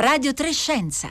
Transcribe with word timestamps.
Radio 0.00 0.32
Trescenza. 0.32 1.08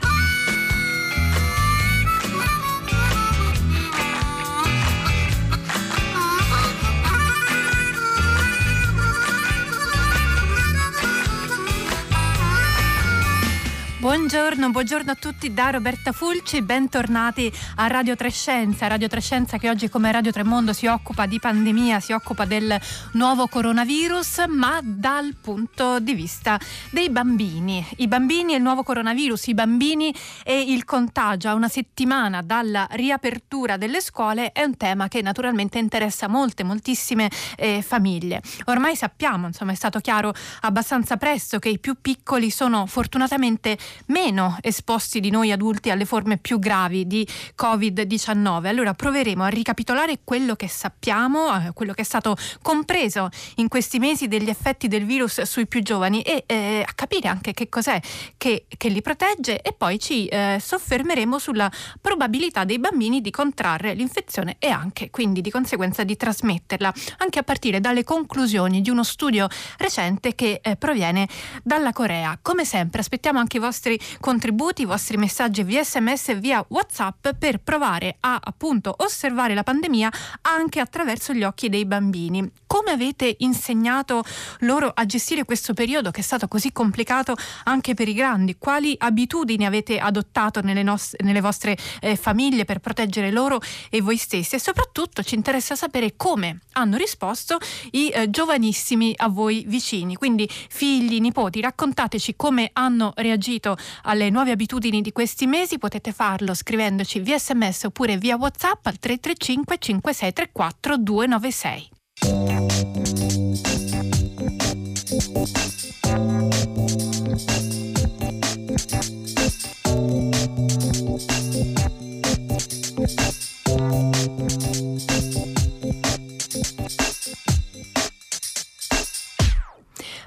Buongiorno, 14.08 14.70
buongiorno 14.70 15.10
a 15.10 15.14
tutti 15.16 15.52
da 15.52 15.68
Roberta 15.68 16.12
Fulci, 16.12 16.62
bentornati 16.62 17.52
a 17.74 17.88
Radio 17.88 18.16
Trescenza, 18.16 18.86
Radio 18.86 19.06
Trescenza 19.06 19.58
che 19.58 19.68
oggi 19.68 19.90
come 19.90 20.10
Radio 20.10 20.32
Tremondo 20.32 20.72
si 20.72 20.86
occupa 20.86 21.26
di 21.26 21.38
pandemia, 21.38 22.00
si 22.00 22.12
occupa 22.12 22.46
del 22.46 22.74
nuovo 23.12 23.48
coronavirus, 23.48 24.46
ma 24.48 24.80
dal 24.82 25.34
punto 25.38 26.00
di 26.00 26.14
vista 26.14 26.58
dei 26.88 27.10
bambini. 27.10 27.86
I 27.98 28.08
bambini 28.08 28.54
e 28.54 28.56
il 28.56 28.62
nuovo 28.62 28.82
coronavirus, 28.82 29.48
i 29.48 29.54
bambini 29.54 30.14
e 30.42 30.58
il 30.58 30.86
contagio 30.86 31.50
a 31.50 31.54
una 31.54 31.68
settimana 31.68 32.40
dalla 32.40 32.88
riapertura 32.92 33.76
delle 33.76 34.00
scuole 34.00 34.52
è 34.52 34.62
un 34.62 34.78
tema 34.78 35.08
che 35.08 35.20
naturalmente 35.20 35.78
interessa 35.78 36.28
molte, 36.28 36.64
moltissime 36.64 37.30
eh, 37.58 37.82
famiglie. 37.82 38.40
Ormai 38.64 38.96
sappiamo, 38.96 39.48
insomma 39.48 39.72
è 39.72 39.74
stato 39.74 40.00
chiaro 40.00 40.32
abbastanza 40.62 41.18
presto 41.18 41.58
che 41.58 41.68
i 41.68 41.78
più 41.78 41.96
piccoli 42.00 42.48
sono 42.48 42.86
fortunatamente 42.86 43.76
meno 44.06 44.56
esposti 44.60 45.20
di 45.20 45.30
noi 45.30 45.52
adulti 45.52 45.90
alle 45.90 46.04
forme 46.04 46.38
più 46.38 46.58
gravi 46.58 47.06
di 47.06 47.26
Covid-19. 47.56 48.66
Allora 48.66 48.94
proveremo 48.94 49.42
a 49.42 49.48
ricapitolare 49.48 50.20
quello 50.24 50.54
che 50.54 50.68
sappiamo, 50.68 51.54
eh, 51.54 51.72
quello 51.72 51.92
che 51.92 52.02
è 52.02 52.04
stato 52.04 52.36
compreso 52.62 53.28
in 53.56 53.68
questi 53.68 53.98
mesi 53.98 54.28
degli 54.28 54.48
effetti 54.48 54.88
del 54.88 55.04
virus 55.04 55.42
sui 55.42 55.66
più 55.66 55.82
giovani 55.82 56.22
e 56.22 56.44
eh, 56.46 56.84
a 56.86 56.92
capire 56.94 57.28
anche 57.28 57.52
che 57.52 57.68
cos'è 57.68 58.00
che, 58.36 58.66
che 58.76 58.88
li 58.88 59.02
protegge 59.02 59.60
e 59.60 59.72
poi 59.72 59.98
ci 59.98 60.26
eh, 60.26 60.58
soffermeremo 60.60 61.38
sulla 61.38 61.70
probabilità 62.00 62.64
dei 62.64 62.78
bambini 62.78 63.20
di 63.20 63.30
contrarre 63.30 63.94
l'infezione 63.94 64.56
e 64.58 64.68
anche 64.68 65.10
quindi 65.10 65.40
di 65.40 65.50
conseguenza 65.50 66.04
di 66.04 66.16
trasmetterla, 66.16 66.92
anche 67.18 67.38
a 67.38 67.42
partire 67.42 67.80
dalle 67.80 68.04
conclusioni 68.04 68.80
di 68.80 68.90
uno 68.90 69.02
studio 69.02 69.48
recente 69.78 70.34
che 70.34 70.60
eh, 70.62 70.76
proviene 70.76 71.28
dalla 71.62 71.92
Corea. 71.92 72.38
Come 72.40 72.64
sempre 72.64 73.00
aspettiamo 73.00 73.38
anche 73.38 73.56
i 73.56 73.60
vostri 73.60 73.77
vostri 73.78 74.00
contributi, 74.18 74.82
i 74.82 74.84
vostri 74.86 75.16
messaggi 75.16 75.62
via 75.62 75.84
sms 75.84 76.30
e 76.30 76.34
via 76.34 76.64
whatsapp 76.68 77.28
per 77.38 77.60
provare 77.60 78.16
a 78.20 78.40
appunto 78.42 78.92
osservare 78.98 79.54
la 79.54 79.62
pandemia 79.62 80.10
anche 80.42 80.80
attraverso 80.80 81.32
gli 81.32 81.44
occhi 81.44 81.68
dei 81.68 81.84
bambini. 81.84 82.50
Come 82.66 82.90
avete 82.90 83.36
insegnato 83.38 84.24
loro 84.60 84.90
a 84.92 85.06
gestire 85.06 85.44
questo 85.44 85.74
periodo 85.74 86.10
che 86.10 86.20
è 86.20 86.24
stato 86.24 86.48
così 86.48 86.72
complicato 86.72 87.36
anche 87.64 87.94
per 87.94 88.08
i 88.08 88.14
grandi? 88.14 88.56
Quali 88.58 88.96
abitudini 88.98 89.64
avete 89.64 89.98
adottato 89.98 90.60
nelle, 90.60 90.82
nostre, 90.82 91.18
nelle 91.22 91.40
vostre 91.40 91.76
eh, 92.00 92.16
famiglie 92.16 92.64
per 92.64 92.80
proteggere 92.80 93.30
loro 93.30 93.60
e 93.90 94.00
voi 94.00 94.16
stessi? 94.16 94.56
E 94.56 94.58
soprattutto 94.58 95.22
ci 95.22 95.36
interessa 95.36 95.76
sapere 95.76 96.14
come 96.16 96.60
hanno 96.72 96.96
risposto 96.96 97.58
i 97.92 98.10
eh, 98.10 98.28
giovanissimi 98.28 99.14
a 99.16 99.28
voi 99.28 99.64
vicini, 99.66 100.16
quindi 100.16 100.48
figli, 100.48 101.20
nipoti. 101.20 101.60
Raccontateci 101.60 102.34
come 102.36 102.70
hanno 102.72 103.12
reagito 103.16 103.67
riferimento 103.68 103.76
alle 104.02 104.30
nuove 104.30 104.52
abitudini 104.52 105.00
di 105.02 105.12
questi 105.12 105.46
mesi 105.46 105.78
potete 105.78 106.12
farlo 106.12 106.54
scrivendoci 106.54 107.20
via 107.20 107.38
sms 107.38 107.84
oppure 107.84 108.16
via 108.16 108.36
whatsapp 108.36 108.86
al 108.86 108.98
335 108.98 109.78
5634 109.78 110.96
296. 110.96 111.88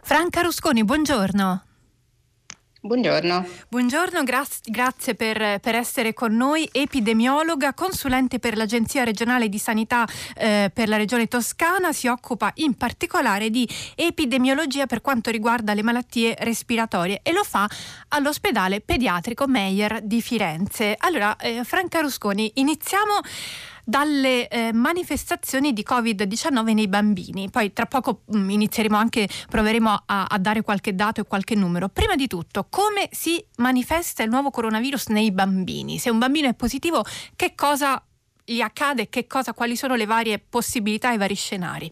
Franca 0.03 0.41
Rusconi, 0.41 0.83
buongiorno. 0.83 1.70
Buongiorno. 2.83 3.45
Buongiorno, 3.69 4.23
grazie, 4.23 4.71
grazie 4.71 5.13
per, 5.13 5.59
per, 5.59 5.75
essere 5.75 6.15
con 6.15 6.35
noi. 6.35 6.67
Epidemiologa, 6.71 7.75
consulente 7.75 8.39
per 8.39 8.57
l'Agenzia 8.57 9.03
regionale 9.03 9.49
di 9.49 9.59
sanità 9.59 10.03
eh, 10.35 10.71
per 10.73 10.89
la 10.89 10.97
regione 10.97 11.27
toscana, 11.27 11.93
si 11.93 12.07
occupa 12.07 12.51
in 12.55 12.73
particolare 12.73 13.51
di 13.51 13.69
epidemiologia 13.93 14.87
per 14.87 15.01
quanto 15.01 15.29
riguarda 15.29 15.75
le 15.75 15.83
malattie 15.83 16.35
respiratorie 16.39 17.19
e 17.21 17.31
lo 17.33 17.43
fa 17.43 17.69
all'ospedale 18.07 18.81
pediatrico 18.81 19.45
Meyer 19.45 20.01
di 20.01 20.19
Firenze. 20.19 20.95
Allora, 20.97 21.35
eh, 21.35 21.63
Franca 21.63 21.99
Rusconi, 21.99 22.51
iniziamo 22.55 23.13
dalle 23.91 24.47
eh, 24.47 24.71
manifestazioni 24.71 25.73
di 25.73 25.85
Covid-19 25.85 26.73
nei 26.73 26.87
bambini. 26.87 27.49
Poi 27.49 27.73
tra 27.73 27.85
poco 27.85 28.21
mh, 28.25 28.37
mm, 28.37 28.49
inizieremo 28.49 28.95
anche, 28.95 29.27
proveremo 29.49 30.03
a, 30.05 30.27
a, 30.29 30.37
dare 30.37 30.61
qualche 30.61 30.95
dato 30.95 31.19
e 31.19 31.25
qualche 31.25 31.55
numero. 31.55 31.89
Prima 31.89 32.15
di 32.15 32.27
tutto, 32.27 32.67
come 32.69 33.09
si 33.11 33.43
manifesta 33.57 34.23
il 34.23 34.29
nuovo 34.29 34.49
coronavirus 34.49 35.07
nei 35.07 35.31
bambini? 35.33 35.99
Se 35.99 36.09
un 36.09 36.19
bambino 36.19 36.47
è 36.47 36.53
positivo, 36.53 37.03
che 37.35 37.53
cosa 37.53 38.01
gli 38.45 38.61
accade? 38.61 39.09
Che 39.09 39.27
cosa, 39.27 39.53
quali 39.53 39.75
sono 39.75 39.95
le 39.95 40.05
varie 40.05 40.39
possibilità 40.39 41.11
e 41.11 41.15
i 41.15 41.17
vari 41.17 41.35
scenari? 41.35 41.91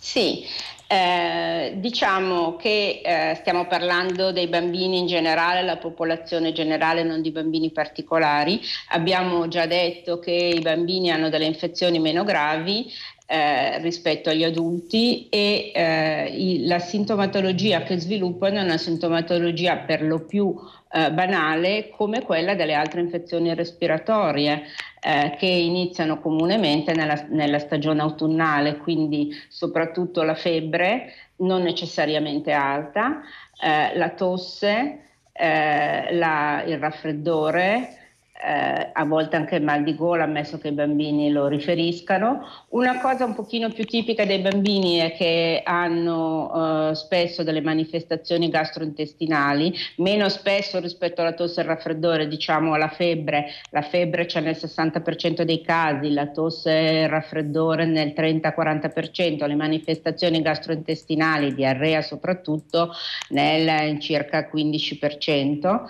Sì, 0.00 0.44
eh, 0.90 1.74
diciamo 1.76 2.56
che 2.56 3.02
eh, 3.04 3.34
stiamo 3.34 3.66
parlando 3.66 4.32
dei 4.32 4.48
bambini 4.48 4.98
in 4.98 5.06
generale, 5.06 5.62
la 5.62 5.76
popolazione 5.76 6.52
generale, 6.52 7.02
non 7.02 7.20
di 7.20 7.30
bambini 7.30 7.70
particolari. 7.70 8.58
Abbiamo 8.88 9.48
già 9.48 9.66
detto 9.66 10.18
che 10.18 10.32
i 10.32 10.60
bambini 10.60 11.10
hanno 11.10 11.28
delle 11.28 11.44
infezioni 11.44 11.98
meno 11.98 12.24
gravi 12.24 12.90
eh, 13.30 13.78
rispetto 13.80 14.30
agli 14.30 14.42
adulti 14.42 15.28
e 15.28 15.70
eh, 15.74 16.32
i, 16.34 16.66
la 16.66 16.78
sintomatologia 16.78 17.82
che 17.82 17.98
sviluppano 17.98 18.58
è 18.58 18.62
una 18.62 18.78
sintomatologia 18.78 19.76
per 19.76 20.02
lo 20.02 20.24
più 20.24 20.58
eh, 20.90 21.12
banale 21.12 21.90
come 21.90 22.22
quella 22.22 22.54
delle 22.54 22.72
altre 22.72 23.02
infezioni 23.02 23.54
respiratorie 23.54 24.62
eh, 25.02 25.36
che 25.38 25.44
iniziano 25.44 26.20
comunemente 26.20 26.94
nella, 26.94 27.26
nella 27.28 27.58
stagione 27.58 28.00
autunnale, 28.00 28.78
quindi 28.78 29.30
soprattutto 29.48 30.22
la 30.22 30.34
febbre 30.34 31.12
non 31.40 31.60
necessariamente 31.60 32.52
alta, 32.52 33.20
eh, 33.60 33.94
la 33.94 34.08
tosse, 34.08 35.00
eh, 35.32 36.14
la, 36.14 36.62
il 36.66 36.78
raffreddore, 36.78 37.97
eh, 38.40 38.90
a 38.92 39.04
volte 39.04 39.36
anche 39.36 39.58
mal 39.58 39.82
di 39.82 39.96
gola, 39.96 40.24
ammesso 40.24 40.58
che 40.58 40.68
i 40.68 40.72
bambini 40.72 41.30
lo 41.30 41.48
riferiscano. 41.48 42.46
Una 42.68 43.00
cosa 43.00 43.24
un 43.24 43.34
pochino 43.34 43.70
più 43.70 43.84
tipica 43.84 44.24
dei 44.24 44.38
bambini 44.38 44.98
è 44.98 45.12
che 45.12 45.62
hanno 45.64 46.90
eh, 46.90 46.94
spesso 46.94 47.42
delle 47.42 47.60
manifestazioni 47.60 48.48
gastrointestinali, 48.48 49.74
meno 49.96 50.28
spesso 50.28 50.78
rispetto 50.78 51.20
alla 51.20 51.32
tosse 51.32 51.60
e 51.60 51.62
al 51.64 51.68
raffreddore, 51.68 52.28
diciamo 52.28 52.74
alla 52.74 52.88
febbre. 52.88 53.46
La 53.70 53.82
febbre 53.82 54.26
c'è 54.26 54.40
nel 54.40 54.56
60% 54.56 55.42
dei 55.42 55.60
casi, 55.62 56.12
la 56.12 56.28
tosse 56.28 56.70
e 56.70 57.02
il 57.02 57.08
raffreddore 57.08 57.86
nel 57.86 58.12
30-40%, 58.16 59.46
le 59.46 59.56
manifestazioni 59.56 60.42
gastrointestinali, 60.42 61.54
diarrea 61.54 62.02
soprattutto, 62.02 62.92
nel 63.30 63.98
circa 63.98 64.48
15%. 64.52 65.86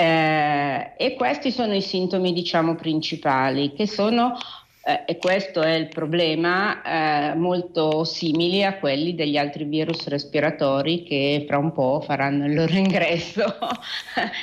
Eh, 0.00 0.92
e 0.96 1.14
questi 1.14 1.50
sono 1.50 1.74
i 1.74 1.82
sintomi, 1.82 2.32
diciamo, 2.32 2.76
principali, 2.76 3.72
che 3.72 3.88
sono 3.88 4.38
eh, 4.84 5.02
e 5.04 5.16
questo 5.18 5.60
è 5.60 5.74
il 5.74 5.88
problema, 5.88 6.82
eh, 6.82 7.34
molto 7.34 8.04
simili 8.04 8.62
a 8.62 8.78
quelli 8.78 9.16
degli 9.16 9.36
altri 9.36 9.64
virus 9.64 10.06
respiratori 10.06 11.02
che 11.02 11.44
fra 11.48 11.58
un 11.58 11.72
po' 11.72 12.00
faranno 12.00 12.46
il 12.46 12.54
loro 12.54 12.72
ingresso 12.78 13.58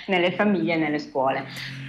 nelle 0.07 0.33
famiglie 0.33 0.73
e 0.73 0.77
nelle 0.77 0.99
scuole. 0.99 1.45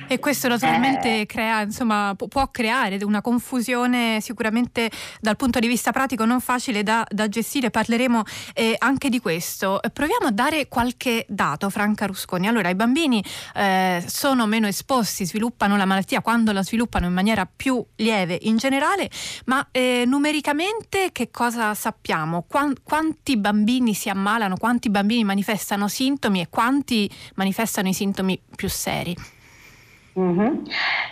E 0.08 0.20
questo 0.20 0.46
naturalmente 0.46 1.22
eh. 1.22 1.26
crea, 1.26 1.62
insomma, 1.62 2.14
può 2.16 2.48
creare 2.52 2.96
una 3.02 3.20
confusione 3.20 4.20
sicuramente 4.20 4.88
dal 5.20 5.34
punto 5.34 5.58
di 5.58 5.66
vista 5.66 5.90
pratico 5.90 6.24
non 6.24 6.40
facile 6.40 6.84
da, 6.84 7.04
da 7.10 7.28
gestire, 7.28 7.70
parleremo 7.70 8.22
eh, 8.54 8.76
anche 8.78 9.08
di 9.08 9.18
questo. 9.20 9.80
Proviamo 9.92 10.28
a 10.28 10.30
dare 10.30 10.68
qualche 10.68 11.26
dato, 11.28 11.70
Franca 11.70 12.06
Rusconi. 12.06 12.46
Allora, 12.46 12.68
i 12.68 12.76
bambini 12.76 13.22
eh, 13.54 14.04
sono 14.06 14.46
meno 14.46 14.68
esposti, 14.68 15.26
sviluppano 15.26 15.76
la 15.76 15.86
malattia 15.86 16.20
quando 16.20 16.52
la 16.52 16.62
sviluppano 16.62 17.06
in 17.06 17.12
maniera 17.12 17.44
più 17.44 17.84
lieve 17.96 18.38
in 18.42 18.58
generale, 18.58 19.10
ma 19.46 19.66
eh, 19.72 20.04
numericamente 20.06 21.10
che 21.10 21.30
cosa 21.32 21.74
sappiamo? 21.74 22.44
Qua, 22.48 22.70
quanti 22.84 23.36
bambini 23.36 23.92
si 23.92 24.08
ammalano, 24.08 24.56
quanti 24.56 24.88
bambini 24.88 25.24
manifestano 25.24 25.88
sintomi 25.88 26.40
e 26.40 26.48
quanti 26.48 27.10
manifestano 27.34 27.88
i 27.88 27.92
sintomi 27.92 28.40
più 28.54 28.68
seri? 28.68 29.34
Mm-hmm. 30.18 30.64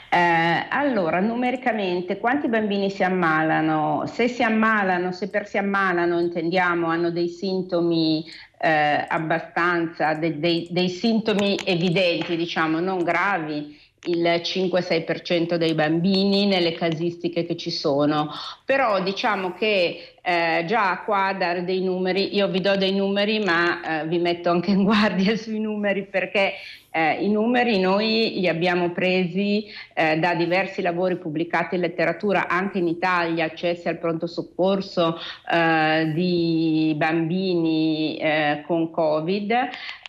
Eh, 0.08 0.66
allora, 0.70 1.20
numericamente, 1.20 2.18
quanti 2.18 2.48
bambini 2.48 2.88
si 2.90 3.02
ammalano? 3.02 4.06
Se 4.06 4.28
si 4.28 4.42
ammalano, 4.42 5.12
se 5.12 5.28
per 5.28 5.46
si 5.46 5.58
ammalano, 5.58 6.20
intendiamo, 6.20 6.86
hanno 6.86 7.10
dei 7.10 7.28
sintomi 7.28 8.24
eh, 8.58 9.04
abbastanza, 9.06 10.14
de- 10.14 10.38
de- 10.38 10.68
dei 10.70 10.88
sintomi 10.88 11.58
evidenti, 11.64 12.34
diciamo, 12.36 12.80
non 12.80 13.02
gravi, 13.02 13.78
il 14.06 14.40
5-6% 14.42 15.56
dei 15.56 15.74
bambini 15.74 16.46
nelle 16.46 16.72
casistiche 16.72 17.44
che 17.46 17.56
ci 17.56 17.70
sono, 17.70 18.30
però 18.64 19.02
diciamo 19.02 19.52
che 19.54 20.14
eh, 20.22 20.64
già 20.66 21.02
qua 21.04 21.34
dare 21.38 21.64
dei 21.64 21.82
numeri, 21.82 22.34
io 22.34 22.48
vi 22.48 22.60
do 22.60 22.76
dei 22.76 22.94
numeri 22.94 23.38
ma 23.40 24.02
eh, 24.02 24.06
vi 24.06 24.18
metto 24.18 24.50
anche 24.50 24.70
in 24.70 24.84
guardia 24.84 25.36
sui 25.40 25.58
numeri 25.60 26.06
perché 26.06 26.52
eh, 26.96 27.24
I 27.24 27.28
numeri 27.28 27.80
noi 27.80 28.38
li 28.38 28.46
abbiamo 28.46 28.92
presi 28.92 29.66
eh, 29.92 30.16
da 30.18 30.36
diversi 30.36 30.80
lavori 30.80 31.16
pubblicati 31.16 31.74
in 31.74 31.80
letteratura 31.80 32.46
anche 32.46 32.78
in 32.78 32.86
Italia, 32.86 33.46
accessi 33.46 33.88
al 33.88 33.98
pronto 33.98 34.28
soccorso 34.28 35.18
eh, 35.52 36.12
di 36.14 36.94
bambini 36.96 38.16
eh, 38.18 38.62
con 38.64 38.92
Covid. 38.92 39.50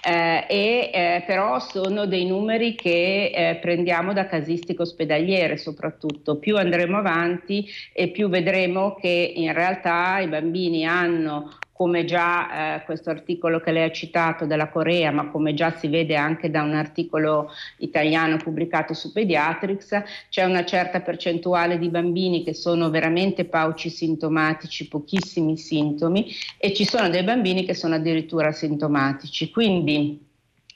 Eh, 0.07 0.45
e 0.47 0.91
eh, 0.93 1.23
però 1.25 1.57
sono 1.57 2.05
dei 2.05 2.27
numeri 2.27 2.75
che 2.75 3.31
eh, 3.33 3.55
prendiamo 3.55 4.13
da 4.13 4.27
casistiche 4.27 4.83
ospedaliere 4.83 5.57
soprattutto. 5.57 6.37
Più 6.37 6.55
andremo 6.55 6.97
avanti 6.97 7.65
e 7.91 8.09
più 8.09 8.29
vedremo 8.29 8.93
che 8.93 9.33
in 9.35 9.51
realtà 9.53 10.19
i 10.19 10.27
bambini 10.27 10.85
hanno 10.85 11.57
come 11.75 12.05
già 12.05 12.77
eh, 12.77 12.85
questo 12.85 13.09
articolo 13.09 13.59
che 13.59 13.73
lei 13.73 13.83
ha 13.83 13.91
citato 13.91 14.45
della 14.45 14.69
Corea, 14.69 15.11
ma 15.11 15.27
come 15.27 15.53
già 15.53 15.75
si 15.75 15.89
vede 15.89 16.15
anche 16.15 16.49
da 16.49 16.61
un 16.61 16.73
articolo 16.73 17.51
italiano 17.79 18.37
pubblicato 18.37 18.93
su 18.93 19.11
Pediatrics, 19.11 20.03
c'è 20.29 20.45
una 20.45 20.63
certa 20.63 21.01
percentuale 21.01 21.77
di 21.77 21.89
bambini 21.89 22.45
che 22.45 22.53
sono 22.53 22.89
veramente 22.89 23.43
pauci 23.43 23.89
sintomatici, 23.89 24.87
pochissimi 24.87 25.57
sintomi, 25.57 26.33
e 26.57 26.73
ci 26.73 26.85
sono 26.85 27.09
dei 27.09 27.23
bambini 27.23 27.65
che 27.65 27.73
sono 27.73 27.95
addirittura 27.95 28.53
sintomatici. 28.53 29.51
Quindi 29.51 30.25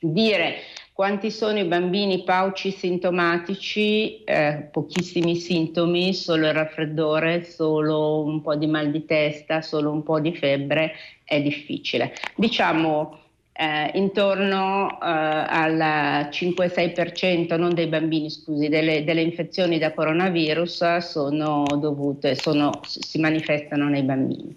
dire 0.02 0.56
quanti 1.00 1.32
sono 1.32 1.58
i 1.60 1.64
bambini 1.64 2.26
pauci 2.26 2.72
sintomatici? 2.72 4.22
Eh, 4.26 4.68
pochissimi 4.70 5.38
sintomi, 5.38 6.14
solo 6.14 6.48
il 6.48 6.54
raffreddore, 6.54 7.46
solo 7.46 8.22
un 8.22 8.42
po' 8.42 8.56
di 8.56 8.68
mal 8.68 8.92
di 8.92 9.06
testa, 9.06 9.62
solo 9.62 9.94
un 9.94 10.04
po' 10.04 10.20
di 10.20 10.36
febbre, 10.36 10.92
è 11.24 11.42
difficile. 11.42 12.12
Diciamo 12.36 13.18
eh, 13.54 13.92
intorno 13.94 14.90
eh, 14.92 15.06
al 15.06 16.28
5-6%, 16.30 17.58
non 17.58 17.74
dei 17.74 17.88
bambini, 17.88 18.30
scusi, 18.30 18.68
delle, 18.68 19.06
delle, 19.06 19.22
infezioni 19.22 19.78
da 19.78 19.94
coronavirus 19.94 20.98
sono 20.98 21.64
dovute, 21.80 22.36
sono, 22.36 22.72
si 22.84 23.20
manifestano 23.20 23.88
nei 23.88 24.04
bambini. 24.04 24.54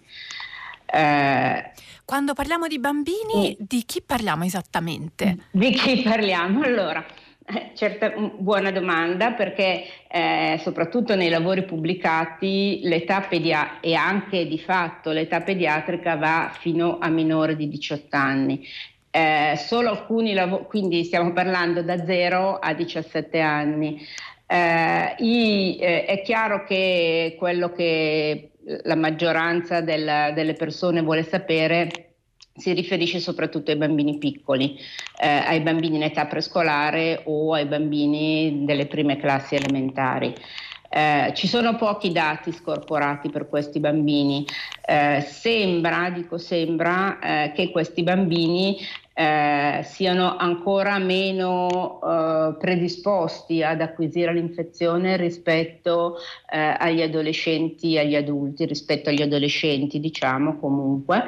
Eh, 0.93 1.71
quando 2.05 2.35
parliamo 2.35 2.67
di 2.67 2.79
bambini, 2.79 3.57
mm. 3.59 3.65
di 3.67 3.85
chi 3.87 4.03
parliamo 4.03 4.45
esattamente? 4.45 5.39
Di 5.51 5.71
chi 5.71 6.03
parliamo? 6.03 6.63
Allora, 6.63 7.03
eh, 7.47 7.73
certa, 7.75 8.11
buona 8.11 8.71
domanda 8.71 9.33
perché 9.33 9.85
eh, 10.09 10.61
soprattutto 10.63 11.15
nei 11.15 11.31
lavori 11.31 11.65
pubblicati 11.65 12.81
l'età 12.83 13.23
pediatrica 13.23 13.81
e 13.81 13.95
anche 13.95 14.47
di 14.47 14.59
fatto 14.59 15.11
l'età 15.11 15.41
pediatrica 15.41 16.17
va 16.17 16.53
fino 16.59 16.99
a 17.01 17.09
minore 17.09 17.57
di 17.57 17.69
18 17.69 18.15
anni. 18.15 18.67
Eh, 19.11 19.55
solo 19.57 19.91
alcuni 19.91 20.35
lavori, 20.35 20.65
quindi 20.67 21.05
stiamo 21.05 21.33
parlando 21.33 21.83
da 21.83 22.05
0 22.05 22.59
a 22.59 22.75
17 22.75 23.41
anni. 23.41 24.01
Eh, 24.47 25.15
i, 25.19 25.79
eh, 25.81 26.05
è 26.05 26.21
chiaro 26.23 26.65
che 26.65 27.37
quello 27.39 27.73
che 27.73 28.52
la 28.85 28.97
maggioranza 28.97 29.81
del, 29.81 30.33
delle 30.35 30.55
persone 30.55 31.03
vuole 31.03 31.23
sapere 31.23 32.13
si 32.55 32.73
riferisce 32.73 33.19
soprattutto 33.19 33.71
ai 33.71 33.79
bambini 33.79 34.19
piccoli, 34.19 34.79
eh, 35.19 35.27
ai 35.27 35.61
bambini 35.61 35.97
in 35.97 36.03
età 36.03 36.27
prescolare 36.27 37.23
o 37.25 37.55
ai 37.55 37.65
bambini 37.65 38.65
delle 38.65 38.87
prime 38.87 39.17
classi 39.17 39.55
elementari. 39.55 40.35
Eh, 40.95 41.33
ci 41.35 41.47
sono 41.47 41.77
pochi 41.77 42.13
dati 42.13 42.53
scorporati 42.53 43.31
per 43.31 43.49
questi 43.49 43.81
bambini. 43.81 44.45
Eh, 44.85 45.23
sembra, 45.27 46.11
dico 46.11 46.37
sembra, 46.37 47.19
eh, 47.19 47.53
che 47.53 47.71
questi 47.71 48.03
bambini 48.03 48.77
eh, 49.15 49.81
siano 49.85 50.37
ancora 50.37 50.99
meno 50.99 52.01
eh, 52.03 52.57
predisposti 52.59 53.63
ad 53.63 53.81
acquisire 53.81 54.33
l'infezione 54.33 55.17
rispetto 55.17 56.17
eh, 56.51 56.77
agli 56.79 57.03
adolescenti 57.03 57.95
e 57.95 58.01
agli 58.01 58.15
adulti, 58.15 58.65
rispetto 58.65 59.11
agli 59.11 59.23
adolescenti 59.23 60.01
diciamo 60.01 60.59
comunque. 60.59 61.25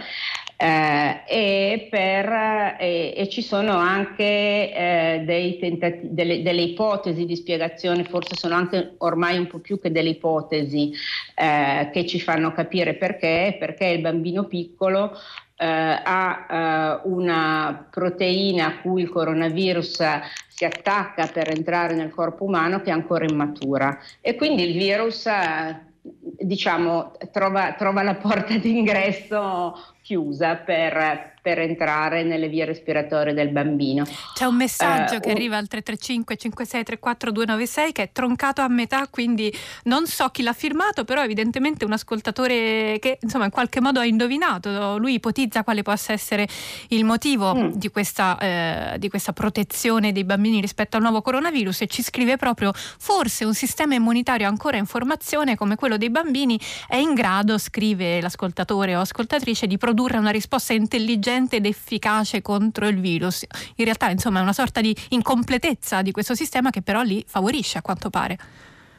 Eh, 0.56 1.22
e, 1.26 1.88
per, 1.90 2.76
e, 2.78 3.12
e, 3.16 3.28
ci 3.28 3.42
sono 3.42 3.72
anche 3.72 4.72
eh, 4.72 5.58
tentati- 5.60 6.08
delle, 6.12 6.42
delle, 6.42 6.62
ipotesi 6.62 7.26
di 7.26 7.34
spiegazione, 7.34 8.04
forse 8.04 8.36
sono 8.36 8.54
anche 8.54 8.94
ormai 8.98 9.36
un 9.36 9.48
po' 9.48 9.58
più 9.58 9.80
che 9.80 9.90
delle 9.90 10.10
ipotesi 10.10 10.92
eh, 11.34 11.90
che 11.92 12.06
ci 12.06 12.20
fanno 12.20 12.52
capire 12.52 12.94
perché, 12.94 13.56
perché 13.58 13.86
il 13.86 14.00
bambino 14.00 14.44
piccolo 14.44 15.18
eh, 15.56 15.66
ha 15.66 16.46
eh, 16.50 17.08
una 17.08 17.86
proteina 17.90 18.66
a 18.66 18.80
cui 18.80 19.02
il 19.02 19.10
coronavirus 19.10 20.02
si 20.48 20.64
attacca 20.64 21.26
per 21.26 21.50
entrare 21.50 21.94
nel 21.94 22.10
corpo 22.10 22.44
umano 22.44 22.80
che 22.80 22.90
è 22.90 22.92
ancora 22.92 23.24
immatura. 23.24 23.98
E 24.20 24.34
quindi 24.34 24.68
il 24.68 24.76
virus 24.76 25.26
eh, 25.26 25.92
diciamo 26.00 27.12
trova, 27.32 27.74
trova 27.74 28.02
la 28.02 28.14
porta 28.14 28.56
d'ingresso 28.56 29.74
chiusa 30.02 30.56
per, 30.56 31.33
per, 31.44 31.58
entrare 31.58 32.22
nelle 32.22 32.48
vie 32.48 32.64
respiratorie 32.64 33.34
del 33.34 33.50
bambino. 33.50 34.06
C'è 34.32 34.46
un 34.46 34.56
messaggio 34.56 35.16
uh, 35.16 35.20
che 35.20 35.28
un... 35.28 35.34
arriva 35.34 35.58
al 35.58 35.68
335 35.68 36.36
5634 36.36 37.32
296 37.32 37.92
che 37.92 38.02
è 38.04 38.10
troncato 38.12 38.62
a 38.62 38.68
metà, 38.68 39.06
quindi 39.08 39.54
non 39.84 40.06
so 40.06 40.30
chi 40.30 40.42
l'ha 40.42 40.54
firmato, 40.54 41.04
però 41.04 41.22
evidentemente 41.22 41.84
un 41.84 41.92
ascoltatore 41.92 42.96
che 42.98 43.18
insomma 43.20 43.44
in 43.44 43.50
qualche 43.50 43.82
modo 43.82 44.00
ha 44.00 44.06
indovinato, 44.06 44.96
lui 44.96 45.14
ipotizza 45.14 45.64
quale 45.64 45.82
possa 45.82 46.14
essere 46.14 46.48
il 46.88 47.04
motivo 47.04 47.54
mm. 47.54 47.68
di, 47.74 47.90
questa, 47.90 48.38
eh, 48.38 48.98
di 48.98 49.10
questa 49.10 49.34
protezione 49.34 50.12
dei 50.12 50.24
bambini 50.24 50.62
rispetto 50.62 50.96
al 50.96 51.02
nuovo 51.02 51.20
coronavirus 51.20 51.82
e 51.82 51.86
ci 51.88 52.02
scrive 52.02 52.38
proprio 52.38 52.72
forse 52.74 53.44
un 53.44 53.54
sistema 53.54 53.94
immunitario 53.94 54.48
ancora 54.48 54.78
in 54.78 54.86
formazione 54.86 55.56
come 55.56 55.76
quello 55.76 55.98
dei 55.98 56.08
bambini 56.10 56.58
è 56.88 56.96
in 56.96 57.12
grado, 57.12 57.58
scrive 57.58 58.22
l'ascoltatore 58.22 58.96
o 58.96 59.00
ascoltatrice, 59.00 59.66
di 59.66 59.76
produrre 59.76 60.16
una 60.16 60.30
risposta 60.30 60.72
intelligente 60.72 61.32
ed 61.56 61.66
efficace 61.66 62.42
contro 62.42 62.88
il 62.88 63.00
virus. 63.00 63.44
In 63.76 63.84
realtà, 63.84 64.10
insomma, 64.10 64.38
è 64.38 64.42
una 64.42 64.52
sorta 64.52 64.80
di 64.80 64.96
incompletezza 65.10 66.02
di 66.02 66.12
questo 66.12 66.34
sistema 66.34 66.70
che 66.70 66.82
però 66.82 67.02
li 67.02 67.24
favorisce 67.26 67.78
a 67.78 67.82
quanto 67.82 68.10
pare. 68.10 68.38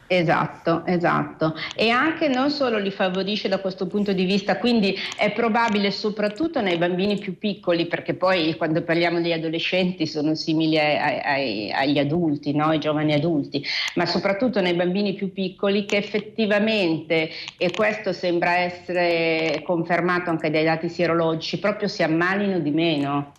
Esatto, 0.07 0.85
esatto. 0.85 1.55
E 1.75 1.89
anche 1.89 2.27
non 2.27 2.51
solo 2.51 2.77
li 2.77 2.91
favorisce 2.91 3.47
da 3.47 3.57
questo 3.57 3.87
punto 3.87 4.13
di 4.13 4.23
vista, 4.25 4.59
quindi 4.59 4.95
è 5.17 5.31
probabile 5.31 5.89
soprattutto 5.89 6.61
nei 6.61 6.77
bambini 6.77 7.17
più 7.17 7.39
piccoli, 7.39 7.87
perché 7.87 8.13
poi 8.13 8.55
quando 8.55 8.83
parliamo 8.83 9.19
degli 9.19 9.31
adolescenti 9.31 10.05
sono 10.05 10.35
simili 10.35 10.77
ai, 10.77 11.19
ai, 11.23 11.71
agli 11.71 11.97
adulti, 11.97 12.53
no? 12.53 12.65
ai 12.65 12.79
giovani 12.79 13.13
adulti, 13.13 13.65
ma 13.95 14.05
soprattutto 14.05 14.61
nei 14.61 14.75
bambini 14.75 15.13
più 15.13 15.33
piccoli 15.33 15.85
che 15.85 15.97
effettivamente, 15.97 17.31
e 17.57 17.71
questo 17.71 18.13
sembra 18.13 18.57
essere 18.57 19.63
confermato 19.63 20.29
anche 20.29 20.51
dai 20.51 20.65
dati 20.65 20.87
sierologici, 20.87 21.57
proprio 21.57 21.87
si 21.87 22.03
ammalino 22.03 22.59
di 22.59 22.69
meno 22.69 23.33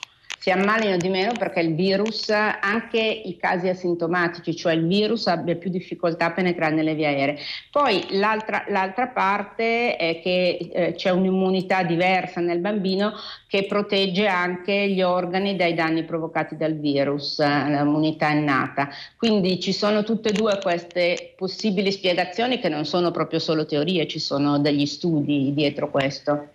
si 0.47 0.53
ammalino 0.53 0.97
di 0.97 1.09
meno 1.09 1.33
perché 1.37 1.59
il 1.59 1.75
virus, 1.75 2.29
anche 2.29 3.01
i 3.01 3.37
casi 3.37 3.67
asintomatici, 3.67 4.55
cioè 4.55 4.75
il 4.75 4.87
virus 4.87 5.27
abbia 5.27 5.57
più 5.57 5.71
difficoltà 5.71 6.27
a 6.27 6.31
penetrare 6.31 6.73
nelle 6.73 6.95
vie 6.95 7.07
aeree. 7.09 7.39
Poi 7.69 8.07
l'altra, 8.11 8.65
l'altra 8.69 9.09
parte 9.09 9.97
è 9.97 10.21
che 10.23 10.71
eh, 10.73 10.93
c'è 10.95 11.11
un'immunità 11.11 11.83
diversa 11.83 12.41
nel 12.41 12.61
bambino 12.61 13.15
che 13.49 13.67
protegge 13.67 14.29
anche 14.29 14.89
gli 14.89 15.03
organi 15.03 15.57
dai 15.57 15.75
danni 15.75 16.05
provocati 16.05 16.57
dal 16.57 16.79
virus, 16.79 17.41
eh, 17.41 17.65
l'immunità 17.67 18.29
innata. 18.29 18.89
Quindi 19.17 19.59
ci 19.59 19.73
sono 19.73 20.05
tutte 20.05 20.29
e 20.29 20.33
due 20.33 20.61
queste 20.63 21.35
possibili 21.37 21.91
spiegazioni 21.91 22.61
che 22.61 22.69
non 22.69 22.85
sono 22.85 23.11
proprio 23.11 23.41
solo 23.41 23.67
teorie, 23.67 24.07
ci 24.07 24.21
sono 24.21 24.61
degli 24.61 24.87
studi 24.87 25.53
dietro 25.53 25.91
questo. 25.91 26.51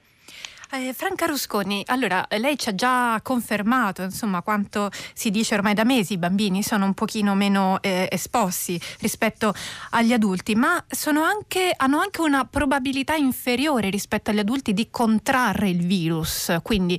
Eh, 0.73 0.93
Franca 0.93 1.25
Rusconi, 1.25 1.83
allora 1.87 2.25
lei 2.37 2.57
ci 2.57 2.69
ha 2.69 2.75
già 2.75 3.19
confermato 3.21 4.03
insomma 4.03 4.41
quanto 4.41 4.89
si 5.13 5.29
dice 5.29 5.53
ormai 5.53 5.73
da 5.73 5.83
mesi 5.83 6.13
i 6.13 6.17
bambini 6.17 6.63
sono 6.63 6.85
un 6.85 6.93
pochino 6.93 7.35
meno 7.35 7.81
eh, 7.81 8.07
esposti 8.09 8.79
rispetto 8.99 9.53
agli 9.89 10.13
adulti, 10.13 10.55
ma 10.55 10.81
anche, 11.25 11.73
hanno 11.75 11.99
anche 11.99 12.21
una 12.21 12.45
probabilità 12.45 13.15
inferiore 13.15 13.89
rispetto 13.89 14.31
agli 14.31 14.39
adulti 14.39 14.73
di 14.73 14.87
contrarre 14.89 15.67
il 15.67 15.85
virus, 15.85 16.55
quindi 16.63 16.97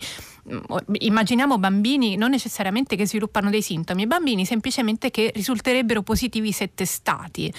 immaginiamo 0.99 1.59
bambini 1.59 2.17
non 2.17 2.31
necessariamente 2.31 2.97
che 2.97 3.07
sviluppano 3.07 3.51
dei 3.51 3.63
sintomi, 3.63 4.07
bambini 4.07 4.45
semplicemente 4.45 5.11
che 5.11 5.31
risulterebbero 5.35 6.03
positivi 6.03 6.53
se 6.53 6.75
testati. 6.75 7.53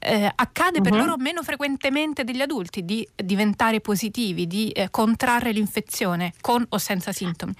Eh, 0.00 0.24
eh, 0.24 0.32
accade 0.34 0.78
uh-huh. 0.78 0.84
per 0.84 0.92
mhm. 0.92 0.98
loro 0.98 1.16
meno 1.16 1.42
frequentemente 1.42 2.24
degli 2.24 2.40
adulti 2.40 2.84
di 2.84 3.06
diventare 3.14 3.80
positivi, 3.80 4.46
di 4.46 4.70
eh, 4.70 4.90
contrarre 4.90 5.52
l'infezione 5.52 6.32
con 6.40 6.64
o 6.68 6.78
senza 6.78 7.12
sintomi. 7.12 7.54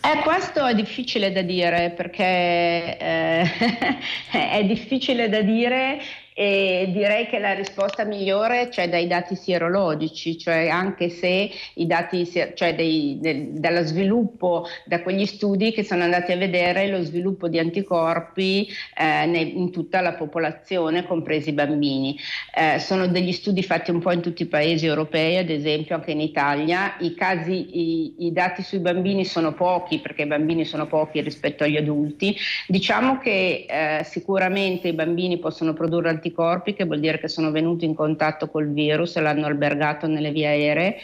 Eh, 0.00 0.22
questo 0.22 0.64
è 0.64 0.74
difficile 0.74 1.32
da 1.32 1.42
dire 1.42 1.90
perché 1.90 2.96
eh, 2.98 3.50
è 4.30 4.64
difficile 4.64 5.28
da 5.28 5.40
dire 5.40 6.00
e 6.40 6.90
direi 6.92 7.26
che 7.26 7.40
la 7.40 7.52
risposta 7.52 8.04
migliore 8.04 8.68
c'è 8.68 8.88
dai 8.88 9.08
dati 9.08 9.34
sierologici, 9.34 10.38
cioè 10.38 10.68
anche 10.68 11.08
se 11.08 11.50
i 11.74 11.84
dati, 11.84 12.30
cioè 12.54 12.76
dei, 12.76 13.18
del, 13.20 13.54
dallo 13.54 13.82
sviluppo, 13.82 14.64
da 14.84 15.02
quegli 15.02 15.26
studi 15.26 15.72
che 15.72 15.82
sono 15.82 16.04
andati 16.04 16.30
a 16.30 16.36
vedere 16.36 16.86
lo 16.86 17.02
sviluppo 17.02 17.48
di 17.48 17.58
anticorpi 17.58 18.68
eh, 18.96 19.24
in 19.24 19.72
tutta 19.72 20.00
la 20.00 20.12
popolazione, 20.12 21.04
compresi 21.04 21.48
i 21.48 21.54
bambini. 21.54 22.16
Eh, 22.54 22.78
sono 22.78 23.08
degli 23.08 23.32
studi 23.32 23.64
fatti 23.64 23.90
un 23.90 23.98
po' 23.98 24.12
in 24.12 24.20
tutti 24.20 24.42
i 24.42 24.46
paesi 24.46 24.86
europei, 24.86 25.38
ad 25.38 25.50
esempio 25.50 25.96
anche 25.96 26.12
in 26.12 26.20
Italia. 26.20 26.98
I, 27.00 27.16
casi, 27.16 27.66
i, 27.72 28.26
i 28.26 28.32
dati 28.32 28.62
sui 28.62 28.78
bambini 28.78 29.24
sono 29.24 29.54
pochi 29.54 29.98
perché 29.98 30.22
i 30.22 30.26
bambini 30.26 30.64
sono 30.64 30.86
pochi 30.86 31.20
rispetto 31.20 31.64
agli 31.64 31.76
adulti. 31.76 32.36
Diciamo 32.68 33.18
che 33.18 33.66
eh, 33.68 34.04
sicuramente 34.04 34.86
i 34.86 34.92
bambini 34.92 35.38
possono 35.38 35.72
produrre 35.72 36.10
anticorpi 36.10 36.26
anticorpi, 36.28 36.74
che 36.74 36.84
vuol 36.84 37.00
dire 37.00 37.18
che 37.18 37.28
sono 37.28 37.50
venuti 37.50 37.84
in 37.84 37.94
contatto 37.94 38.48
col 38.48 38.72
virus 38.72 39.16
e 39.16 39.20
l'hanno 39.20 39.46
albergato 39.46 40.06
nelle 40.06 40.30
vie 40.30 40.46
aeree. 40.46 40.96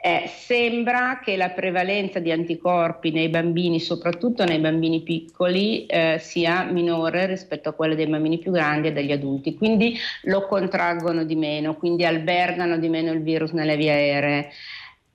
Eh, 0.00 0.28
sembra 0.28 1.18
che 1.20 1.36
la 1.36 1.50
prevalenza 1.50 2.20
di 2.20 2.30
anticorpi 2.30 3.10
nei 3.10 3.28
bambini, 3.28 3.80
soprattutto 3.80 4.44
nei 4.44 4.60
bambini 4.60 5.02
piccoli, 5.02 5.86
eh, 5.86 6.18
sia 6.20 6.62
minore 6.64 7.26
rispetto 7.26 7.70
a 7.70 7.72
quella 7.72 7.96
dei 7.96 8.06
bambini 8.06 8.38
più 8.38 8.52
grandi 8.52 8.88
e 8.88 8.92
degli 8.92 9.10
adulti, 9.10 9.56
quindi 9.56 9.96
lo 10.22 10.46
contraggono 10.46 11.24
di 11.24 11.34
meno, 11.34 11.74
quindi 11.74 12.04
albergano 12.04 12.78
di 12.78 12.88
meno 12.88 13.10
il 13.10 13.22
virus 13.22 13.50
nelle 13.50 13.76
vie 13.76 13.90
aeree. 13.90 14.50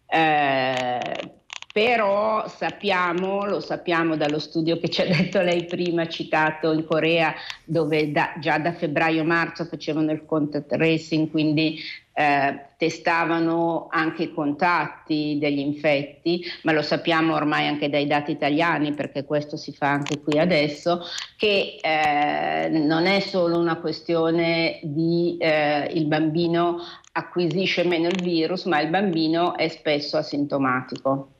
Eh, 0.06 1.32
però 1.74 2.48
sappiamo, 2.48 3.46
lo 3.46 3.60
sappiamo 3.60 4.16
dallo 4.16 4.38
studio 4.38 4.78
che 4.78 4.90
ci 4.90 5.02
ha 5.02 5.08
detto 5.08 5.42
lei 5.42 5.66
prima, 5.66 6.08
citato 6.08 6.72
in 6.72 6.86
Corea, 6.86 7.34
dove 7.66 8.12
da, 8.12 8.36
già 8.40 8.60
da 8.60 8.74
febbraio-marzo 8.74 9.66
facevano 9.66 10.12
il 10.12 10.24
contact 10.24 10.68
tracing, 10.68 11.32
quindi 11.32 11.80
eh, 12.14 12.66
testavano 12.78 13.88
anche 13.90 14.22
i 14.24 14.34
contatti 14.34 15.40
degli 15.40 15.58
infetti, 15.58 16.46
ma 16.62 16.74
lo 16.74 16.84
sappiamo 16.84 17.34
ormai 17.34 17.68
anche 17.68 17.90
dai 17.90 18.06
dati 18.06 18.30
italiani, 18.30 18.94
perché 18.94 19.26
questo 19.26 19.58
si 19.58 19.74
fa 19.74 19.90
anche 19.90 20.22
qui 20.22 20.38
adesso, 20.38 21.02
che 21.36 21.80
eh, 21.82 22.70
non 22.70 23.08
è 23.08 23.20
solo 23.20 23.58
una 23.58 23.78
questione 23.78 24.80
di 24.84 25.38
eh, 25.40 25.90
il 25.92 26.06
bambino 26.06 26.78
acquisisce 27.14 27.84
meno 27.84 28.10
il 28.10 28.22
virus, 28.22 28.66
ma 28.66 28.80
il 28.80 28.90
bambino 28.92 29.58
è 29.58 29.68
spesso 29.70 30.18
asintomatico. 30.18 31.33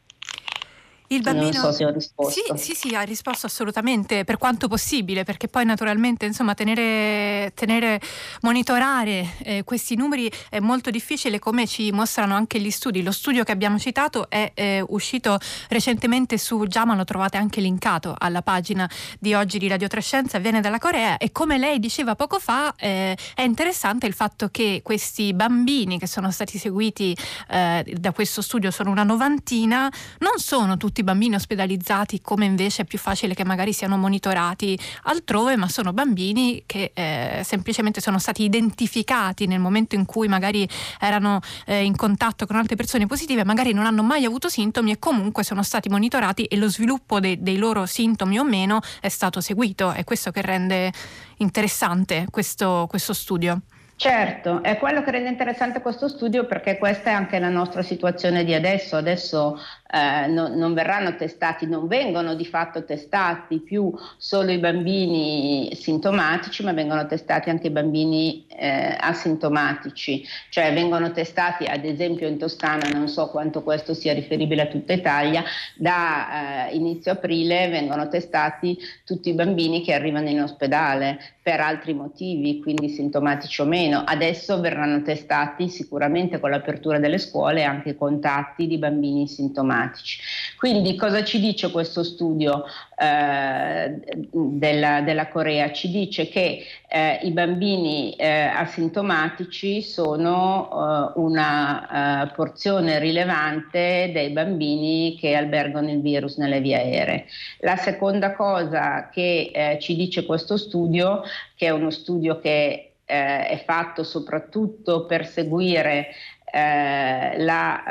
Il 1.16 1.22
bambino... 1.22 1.52
Non 1.52 1.54
so 1.54 1.72
se 1.72 1.86
ho 1.86 1.92
risposto. 1.92 2.56
Sì, 2.56 2.74
sì, 2.74 2.76
sì, 2.76 2.96
ha 2.96 3.02
risposto 3.02 3.46
assolutamente 3.46 4.24
per 4.24 4.38
quanto 4.38 4.68
possibile, 4.68 5.24
perché 5.24 5.48
poi 5.48 5.66
naturalmente 5.66 6.26
insomma 6.26 6.54
tenere, 6.54 7.52
tenere 7.54 8.02
monitorare 8.42 9.36
eh, 9.44 9.64
questi 9.64 9.96
numeri 9.96 10.32
è 10.50 10.60
molto 10.60 10.90
difficile 10.90 11.40
come 11.40 11.68
ci 11.68 11.92
mostrano 11.92 12.36
anche 12.36 12.60
gli 12.60 12.72
studi. 12.72 13.04
Lo 13.04 13.12
studio 13.12 13.44
che 13.44 13.52
abbiamo 13.52 13.78
citato 13.78 14.30
è 14.30 14.52
eh, 14.56 14.84
uscito 14.88 15.38
recentemente 15.70 16.38
su 16.38 16.66
Jama, 16.66 16.96
lo 16.96 17.04
trovate 17.04 17.38
anche 17.38 17.62
linkato 17.62 18.16
alla 18.18 18.42
pagina 18.42 18.90
di 19.20 19.34
oggi 19.34 19.60
di 19.60 19.68
Radio 19.68 19.88
Trescenza, 19.88 20.40
viene 20.40 20.62
dalla 20.62 20.80
Corea 20.80 21.18
e 21.18 21.32
come 21.32 21.58
lei 21.58 21.80
diceva 21.80 22.16
poco 22.16 22.40
fa 22.40 22.74
eh, 22.76 23.16
è 23.36 23.42
interessante 23.42 24.08
il 24.08 24.14
fatto 24.14 24.50
che 24.50 24.82
questi 24.84 25.34
bambini 25.34 26.00
che 26.00 26.08
sono 26.08 26.32
stati 26.32 26.58
seguiti 26.58 27.16
eh, 27.50 27.86
da 27.98 28.12
questo 28.12 28.42
studio 28.42 28.72
sono 28.72 28.90
una 28.90 29.04
novantina, 29.04 29.92
non 30.20 30.38
sono 30.38 30.78
tutti 30.78 31.03
bambini 31.04 31.36
ospedalizzati 31.36 32.22
come 32.22 32.46
invece 32.46 32.84
è 32.84 32.86
più 32.86 32.98
facile 32.98 33.34
che 33.34 33.44
magari 33.46 33.74
siano 33.74 33.98
monitorati 33.98 34.78
altrove, 35.04 35.56
ma 35.56 35.68
sono 35.68 35.94
bambini 35.94 36.64
che 36.66 36.92
eh, 36.94 37.42
semplicemente 37.44 38.02
sono 38.02 38.20
stati 38.20 38.44
identificati 38.44 39.46
nel 39.46 39.60
momento 39.60 39.96
in 39.96 40.06
cui 40.06 40.28
magari 40.28 40.68
erano 41.00 41.40
eh, 41.66 41.84
in 41.84 41.96
contatto 41.96 42.46
con 42.46 42.56
altre 42.56 42.76
persone 42.76 43.06
positive, 43.06 43.44
magari 43.44 43.74
non 43.74 43.86
hanno 43.86 44.04
mai 44.04 44.26
avuto 44.26 44.50
sintomi 44.50 44.92
e 44.92 45.00
comunque 45.00 45.44
sono 45.44 45.64
stati 45.64 45.90
monitorati 45.90 46.46
e 46.46 46.58
lo 46.58 46.70
sviluppo 46.70 47.20
de- 47.20 47.38
dei 47.42 47.58
loro 47.58 47.86
sintomi 47.86 48.40
o 48.40 48.44
meno 48.44 48.80
è 49.00 49.10
stato 49.10 49.42
seguito. 49.42 49.92
È 49.92 50.04
questo 50.04 50.32
che 50.32 50.42
rende 50.42 50.92
interessante 51.38 52.26
questo, 52.30 52.88
questo 52.90 53.14
studio. 53.14 53.62
Certo, 53.96 54.64
è 54.64 54.78
quello 54.78 55.04
che 55.04 55.12
rende 55.12 55.30
interessante 55.30 55.80
questo 55.80 56.10
studio 56.10 56.46
perché 56.46 56.78
questa 56.78 57.12
è 57.12 57.14
anche 57.14 57.40
la 57.40 57.50
nostra 57.50 57.84
situazione 57.84 58.44
di 58.44 58.54
adesso. 58.54 58.98
Adesso 58.98 59.58
eh, 59.94 60.26
no, 60.26 60.48
non 60.48 60.74
verranno 60.74 61.16
testati, 61.16 61.68
non 61.68 61.88
vengono 61.88 62.34
di 62.34 62.46
fatto 62.46 62.84
testati 62.84 63.60
più 63.60 63.94
solo 64.18 64.50
i 64.50 64.58
bambini 64.58 65.70
sintomatici, 65.76 66.64
ma 66.64 66.74
vengono 66.74 67.06
testati 67.06 67.52
anche 67.52 67.68
i 67.68 67.70
bambini 67.70 68.44
eh, 68.48 68.98
asintomatici, 69.00 70.26
cioè 70.50 70.74
vengono 70.74 71.12
testati 71.12 71.66
ad 71.66 71.86
esempio 71.86 72.28
in 72.28 72.40
Toscana, 72.40 72.90
non 72.90 73.08
so 73.08 73.28
quanto 73.28 73.62
questo 73.62 73.94
sia 73.94 74.14
riferibile 74.14 74.64
a 74.64 74.68
tutta 74.68 74.94
Italia, 74.94 75.44
da 75.76 76.70
eh, 76.70 76.76
inizio 76.76 77.12
aprile 77.12 77.70
vengono 77.70 78.08
testati 78.08 78.76
tutti 79.06 79.30
i 79.30 79.34
bambini 79.34 79.84
che 79.84 79.94
arrivano 79.94 80.28
in 80.28 80.42
ospedale 80.42 81.20
per 81.44 81.60
altri 81.60 81.94
motivi, 81.94 82.62
quindi 82.62 82.90
sintomatici 82.90 83.62
o 83.62 83.66
meno. 83.66 84.04
Adesso 84.04 84.60
verranno 84.60 85.04
testati 85.04 85.70
sicuramente 85.70 86.40
con 86.40 86.50
l'apertura 86.50 86.98
delle 86.98 87.20
scuole 87.20 87.64
anche 87.64 87.96
contatti 87.96 88.66
di 88.66 88.80
bambini 88.80 89.28
sintomatici 89.28 89.82
problematici. 89.84 90.20
Quindi 90.58 90.96
cosa 90.96 91.24
ci 91.24 91.40
dice 91.40 91.72
questo 91.72 92.04
studio 92.04 92.66
eh, 92.98 94.00
della, 94.32 95.02
della, 95.02 95.28
Corea? 95.28 95.72
Ci 95.72 95.90
dice 95.90 96.30
che 96.30 96.66
eh, 96.88 97.20
i 97.24 97.32
bambini 97.32 98.14
eh, 98.16 98.28
asintomatici 98.28 99.82
sono 99.82 101.12
eh, 101.16 101.20
una 101.20 102.24
eh, 102.24 102.32
porzione 102.34 103.00
rilevante 103.00 104.12
dei 104.14 104.30
bambini 104.30 105.18
che 105.20 105.36
albergano 105.36 105.92
il 105.92 106.02
virus 106.02 106.38
nelle 106.38 106.62
vie 106.62 106.78
aeree. 106.78 107.26
La 107.60 107.76
seconda 107.76 108.34
cosa 108.34 109.10
che 109.12 109.52
eh, 109.54 109.78
ci 109.80 109.96
dice 109.96 110.26
questo 110.26 110.58
studio, 110.58 111.24
che 111.56 111.68
è 111.68 111.70
uno 111.70 111.90
studio 111.90 112.40
che 112.40 112.94
eh, 113.06 113.48
è 113.48 113.64
fatto 113.66 114.04
soprattutto 114.04 115.06
per 115.06 115.28
seguire 115.28 116.08
eh, 116.56 117.44
la 117.44 117.84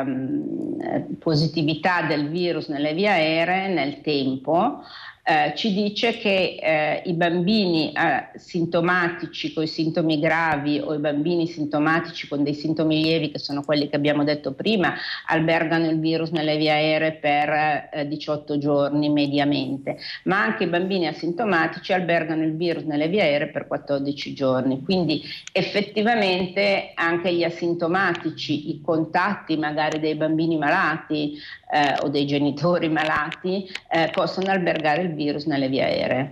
ehm, 0.00 1.16
positività 1.18 2.00
del 2.02 2.30
virus 2.30 2.68
nelle 2.68 2.94
vie 2.94 3.10
aeree 3.10 3.68
nel 3.68 4.00
tempo 4.00 4.80
eh, 5.28 5.54
ci 5.56 5.74
dice 5.74 6.16
che 6.18 6.56
eh, 6.62 7.02
i 7.06 7.12
bambini 7.14 7.90
eh, 7.90 8.38
sintomatici 8.38 9.52
con 9.52 9.64
i 9.64 9.66
sintomi 9.66 10.20
gravi 10.20 10.78
o 10.78 10.94
i 10.94 10.98
bambini 10.98 11.48
sintomatici 11.48 12.28
con 12.28 12.44
dei 12.44 12.54
sintomi 12.54 13.02
lievi, 13.02 13.32
che 13.32 13.40
sono 13.40 13.64
quelli 13.64 13.88
che 13.88 13.96
abbiamo 13.96 14.22
detto 14.22 14.52
prima, 14.52 14.94
albergano 15.26 15.90
il 15.90 15.98
virus 15.98 16.30
nelle 16.30 16.56
vie 16.56 16.70
aeree 16.70 17.14
per 17.14 18.06
18 18.06 18.52
eh, 18.52 18.58
giorni 18.58 19.08
mediamente, 19.08 19.96
ma 20.26 20.40
anche 20.40 20.62
i 20.62 20.68
bambini 20.68 21.08
asintomatici 21.08 21.92
albergano 21.92 22.44
il 22.44 22.54
virus 22.54 22.84
nelle 22.84 23.08
vie 23.08 23.22
aeree 23.22 23.48
per 23.48 23.66
14 23.66 24.32
giorni. 24.32 24.84
Quindi 24.84 25.24
effettivamente 25.50 26.92
anche 26.94 27.34
gli 27.34 27.42
asintomatici, 27.42 28.70
i 28.70 28.80
contatti 28.80 29.56
magari 29.56 29.98
dei 29.98 30.14
bambini 30.14 30.56
malati, 30.56 31.36
eh, 31.70 31.96
o 32.02 32.08
dei 32.08 32.26
genitori 32.26 32.88
malati 32.88 33.68
eh, 33.90 34.08
possono 34.12 34.50
albergare 34.50 35.02
il 35.02 35.14
virus 35.16 35.46
nelle 35.46 35.68
vie 35.68 35.82
aeree. 35.82 36.30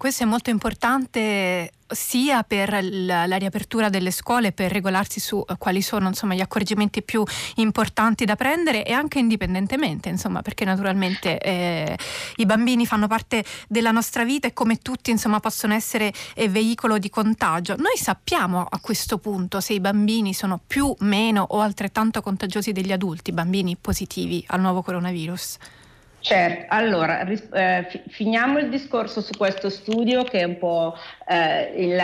Questo 0.00 0.22
è 0.22 0.26
molto 0.26 0.48
importante 0.48 1.72
sia 1.86 2.42
per 2.42 2.78
la, 2.82 3.36
riapertura 3.36 3.90
delle 3.90 4.10
scuole, 4.10 4.50
per 4.50 4.72
regolarsi 4.72 5.20
su 5.20 5.44
eh, 5.46 5.56
quali 5.58 5.82
sono 5.82 6.08
insomma, 6.08 6.32
gli 6.32 6.40
accorgimenti 6.40 7.02
più 7.02 7.22
importanti 7.56 8.24
da 8.24 8.34
prendere 8.34 8.82
e 8.82 8.92
anche 8.92 9.18
indipendentemente, 9.18 10.08
insomma, 10.08 10.40
perché 10.40 10.64
naturalmente 10.64 11.38
eh, 11.38 11.98
i 12.36 12.46
bambini 12.46 12.86
fanno 12.86 13.08
parte 13.08 13.44
della 13.68 13.90
nostra 13.90 14.24
vita 14.24 14.48
e 14.48 14.54
come 14.54 14.78
tutti 14.78 15.10
insomma, 15.10 15.38
possono 15.38 15.74
essere 15.74 16.10
eh, 16.34 16.48
veicolo 16.48 16.96
di 16.96 17.10
contagio. 17.10 17.76
Noi 17.76 17.98
sappiamo 17.98 18.66
a 18.66 18.80
questo 18.80 19.18
punto 19.18 19.60
se 19.60 19.74
i 19.74 19.80
bambini 19.80 20.32
sono 20.32 20.58
più, 20.66 20.94
meno 21.00 21.44
o 21.46 21.60
altrettanto 21.60 22.22
contagiosi 22.22 22.72
degli 22.72 22.92
adulti, 22.92 23.32
bambini 23.32 23.76
positivi 23.78 24.42
al 24.48 24.60
nuovo 24.60 24.80
coronavirus. 24.80 25.58
Certo, 26.22 26.66
allora 26.68 27.26
eh, 27.26 27.86
fi- 27.88 28.02
finiamo 28.08 28.58
il 28.58 28.68
discorso 28.68 29.22
su 29.22 29.32
questo 29.38 29.70
studio 29.70 30.22
che 30.22 30.40
è 30.40 30.44
un 30.44 30.58
po' 30.58 30.94
eh, 31.26 31.72
il, 31.76 31.98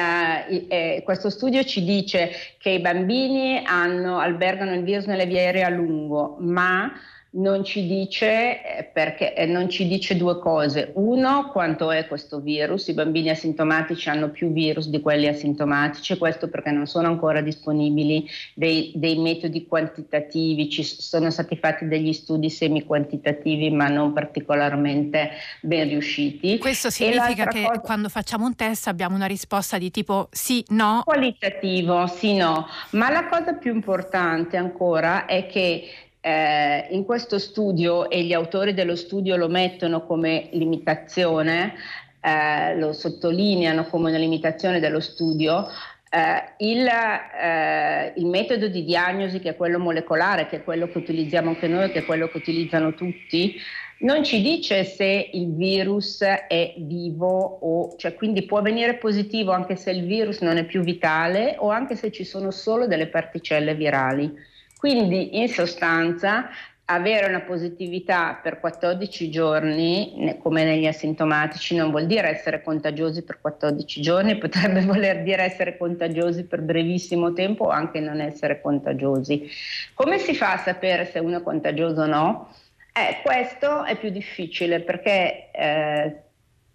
eh, 0.68 1.02
questo 1.04 1.28
studio 1.28 1.62
ci 1.64 1.84
dice 1.84 2.30
che 2.58 2.70
i 2.70 2.80
bambini 2.80 3.62
hanno, 3.66 4.18
albergano 4.18 4.72
il 4.72 4.84
virus 4.84 5.04
nelle 5.04 5.26
vie 5.26 5.40
aeree 5.40 5.64
a 5.64 5.68
lungo, 5.68 6.36
ma 6.40 6.90
non 7.36 7.64
ci 7.64 7.86
dice, 7.86 8.62
eh, 8.62 8.84
perché, 8.84 9.34
eh, 9.34 9.46
non 9.46 9.68
ci 9.68 9.86
dice 9.86 10.16
due 10.16 10.38
cose. 10.38 10.92
Uno, 10.94 11.48
quanto 11.50 11.90
è 11.90 12.06
questo 12.06 12.40
virus. 12.40 12.88
I 12.88 12.94
bambini 12.94 13.30
asintomatici 13.30 14.08
hanno 14.08 14.30
più 14.30 14.52
virus 14.52 14.88
di 14.88 15.00
quelli 15.00 15.26
asintomatici, 15.26 16.16
questo 16.16 16.48
perché 16.48 16.70
non 16.70 16.86
sono 16.86 17.08
ancora 17.08 17.40
disponibili 17.40 18.28
dei, 18.54 18.92
dei 18.94 19.18
metodi 19.18 19.66
quantitativi. 19.66 20.70
Ci 20.70 20.82
sono 20.82 21.30
stati 21.30 21.56
fatti 21.56 21.86
degli 21.86 22.12
studi 22.12 22.50
semi-quantitativi, 22.50 23.70
ma 23.70 23.88
non 23.88 24.12
particolarmente 24.12 25.30
ben 25.60 25.88
riusciti. 25.88 26.58
Questo 26.58 26.90
significa 26.90 27.46
che 27.46 27.62
cosa... 27.62 27.80
quando 27.80 28.08
facciamo 28.08 28.46
un 28.46 28.54
test 28.54 28.88
abbiamo 28.88 29.14
una 29.14 29.26
risposta 29.26 29.78
di 29.78 29.90
tipo 29.90 30.28
sì, 30.30 30.64
no? 30.68 31.02
Qualitativo, 31.04 32.06
sì, 32.06 32.34
no. 32.34 32.66
Ma 32.90 33.10
la 33.10 33.26
cosa 33.26 33.52
più 33.54 33.74
importante 33.74 34.56
ancora 34.56 35.26
è 35.26 35.46
che 35.46 35.88
eh, 36.26 36.88
in 36.90 37.04
questo 37.04 37.38
studio, 37.38 38.10
e 38.10 38.24
gli 38.24 38.32
autori 38.32 38.74
dello 38.74 38.96
studio 38.96 39.36
lo 39.36 39.46
mettono 39.46 40.04
come 40.04 40.48
limitazione, 40.50 41.74
eh, 42.20 42.76
lo 42.76 42.92
sottolineano 42.92 43.86
come 43.86 44.08
una 44.08 44.18
limitazione 44.18 44.80
dello 44.80 44.98
studio, 44.98 45.68
eh, 46.10 46.64
il, 46.66 46.84
eh, 46.84 48.12
il, 48.16 48.26
metodo 48.26 48.66
di 48.66 48.82
diagnosi 48.82 49.38
che 49.38 49.50
è 49.50 49.56
quello 49.56 49.78
molecolare, 49.78 50.48
che 50.48 50.56
è 50.56 50.64
quello 50.64 50.88
che 50.88 50.98
utilizziamo 50.98 51.50
anche 51.50 51.68
noi, 51.68 51.92
che 51.92 52.00
è 52.00 52.04
quello 52.04 52.26
che 52.26 52.38
utilizzano 52.38 52.92
tutti, 52.94 53.54
non 53.98 54.24
ci 54.24 54.42
dice 54.42 54.82
se 54.82 55.30
il 55.32 55.54
virus 55.54 56.22
è 56.22 56.74
vivo 56.76 57.58
o, 57.62 57.94
cioè 57.96 58.14
quindi 58.14 58.42
può 58.42 58.60
venire 58.62 58.94
positivo 58.94 59.52
anche 59.52 59.76
se 59.76 59.92
il 59.92 60.04
virus 60.04 60.40
non 60.40 60.56
è 60.56 60.64
più 60.64 60.82
vitale 60.82 61.54
o 61.58 61.70
anche 61.70 61.94
se 61.94 62.10
ci 62.10 62.24
sono 62.24 62.50
solo 62.50 62.88
delle 62.88 63.06
particelle 63.06 63.76
virali. 63.76 64.54
Quindi 64.78 65.38
in 65.38 65.48
sostanza 65.48 66.48
avere 66.88 67.26
una 67.26 67.40
positività 67.40 68.38
per 68.40 68.60
14 68.60 69.28
giorni, 69.30 70.36
come 70.40 70.64
negli 70.64 70.86
asintomatici, 70.86 71.74
non 71.74 71.90
vuol 71.90 72.06
dire 72.06 72.28
essere 72.28 72.62
contagiosi 72.62 73.22
per 73.22 73.40
14 73.40 74.00
giorni, 74.00 74.38
potrebbe 74.38 74.82
voler 74.82 75.22
dire 75.22 75.42
essere 75.42 75.76
contagiosi 75.76 76.44
per 76.44 76.60
brevissimo 76.60 77.32
tempo 77.32 77.64
o 77.64 77.68
anche 77.70 77.98
non 77.98 78.20
essere 78.20 78.60
contagiosi. 78.60 79.48
Come 79.94 80.18
si 80.18 80.34
fa 80.34 80.52
a 80.52 80.58
sapere 80.58 81.06
se 81.06 81.18
uno 81.18 81.38
è 81.38 81.42
contagioso 81.42 82.02
o 82.02 82.06
no? 82.06 82.54
Eh, 82.92 83.20
questo 83.22 83.84
è 83.84 83.96
più 83.96 84.10
difficile 84.10 84.80
perché 84.80 85.50
eh, 85.50 86.16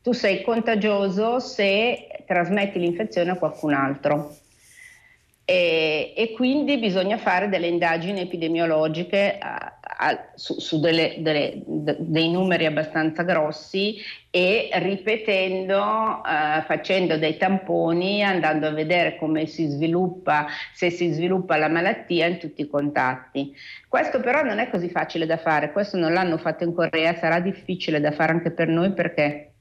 tu 0.01 0.11
sei 0.11 0.43
contagioso 0.43 1.39
se 1.39 2.23
trasmetti 2.25 2.79
l'infezione 2.79 3.31
a 3.31 3.35
qualcun 3.35 3.73
altro. 3.73 4.35
E, 5.51 6.13
e, 6.15 6.31
quindi 6.31 6.77
bisogna 6.77 7.17
fare 7.17 7.49
delle 7.49 7.67
indagini 7.67 8.21
epidemiologiche 8.21 9.37
a, 9.37 9.79
a, 9.81 10.31
su, 10.33 10.57
su 10.61 10.79
delle, 10.79 11.15
delle, 11.17 11.61
de, 11.65 11.97
dei 11.99 12.31
numeri 12.31 12.65
abbastanza 12.65 13.23
grossi 13.23 13.97
e 14.29 14.69
ripetendo, 14.75 15.77
uh, 15.77 16.61
facendo 16.65 17.17
dei 17.17 17.35
tamponi, 17.35 18.23
andando 18.23 18.67
a 18.67 18.71
vedere 18.71 19.17
come 19.17 19.45
si 19.45 19.67
sviluppa, 19.67 20.47
se 20.73 20.89
si 20.89 21.11
sviluppa 21.11 21.57
la 21.57 21.67
malattia 21.67 22.27
in 22.27 22.39
tutti 22.39 22.61
i 22.61 22.69
contatti. 22.69 23.53
Questo 23.89 24.21
però 24.21 24.43
non 24.43 24.59
è 24.59 24.69
così 24.69 24.87
facile 24.87 25.25
da 25.25 25.35
fare, 25.35 25.73
questo 25.73 25.97
non 25.97 26.13
l'hanno 26.13 26.37
fatto 26.37 26.63
in 26.63 26.73
Corea, 26.73 27.13
sarà 27.15 27.41
difficile 27.41 27.99
da 27.99 28.13
fare 28.13 28.31
anche 28.31 28.51
per 28.51 28.69
noi 28.69 28.93
perché, 28.93 29.51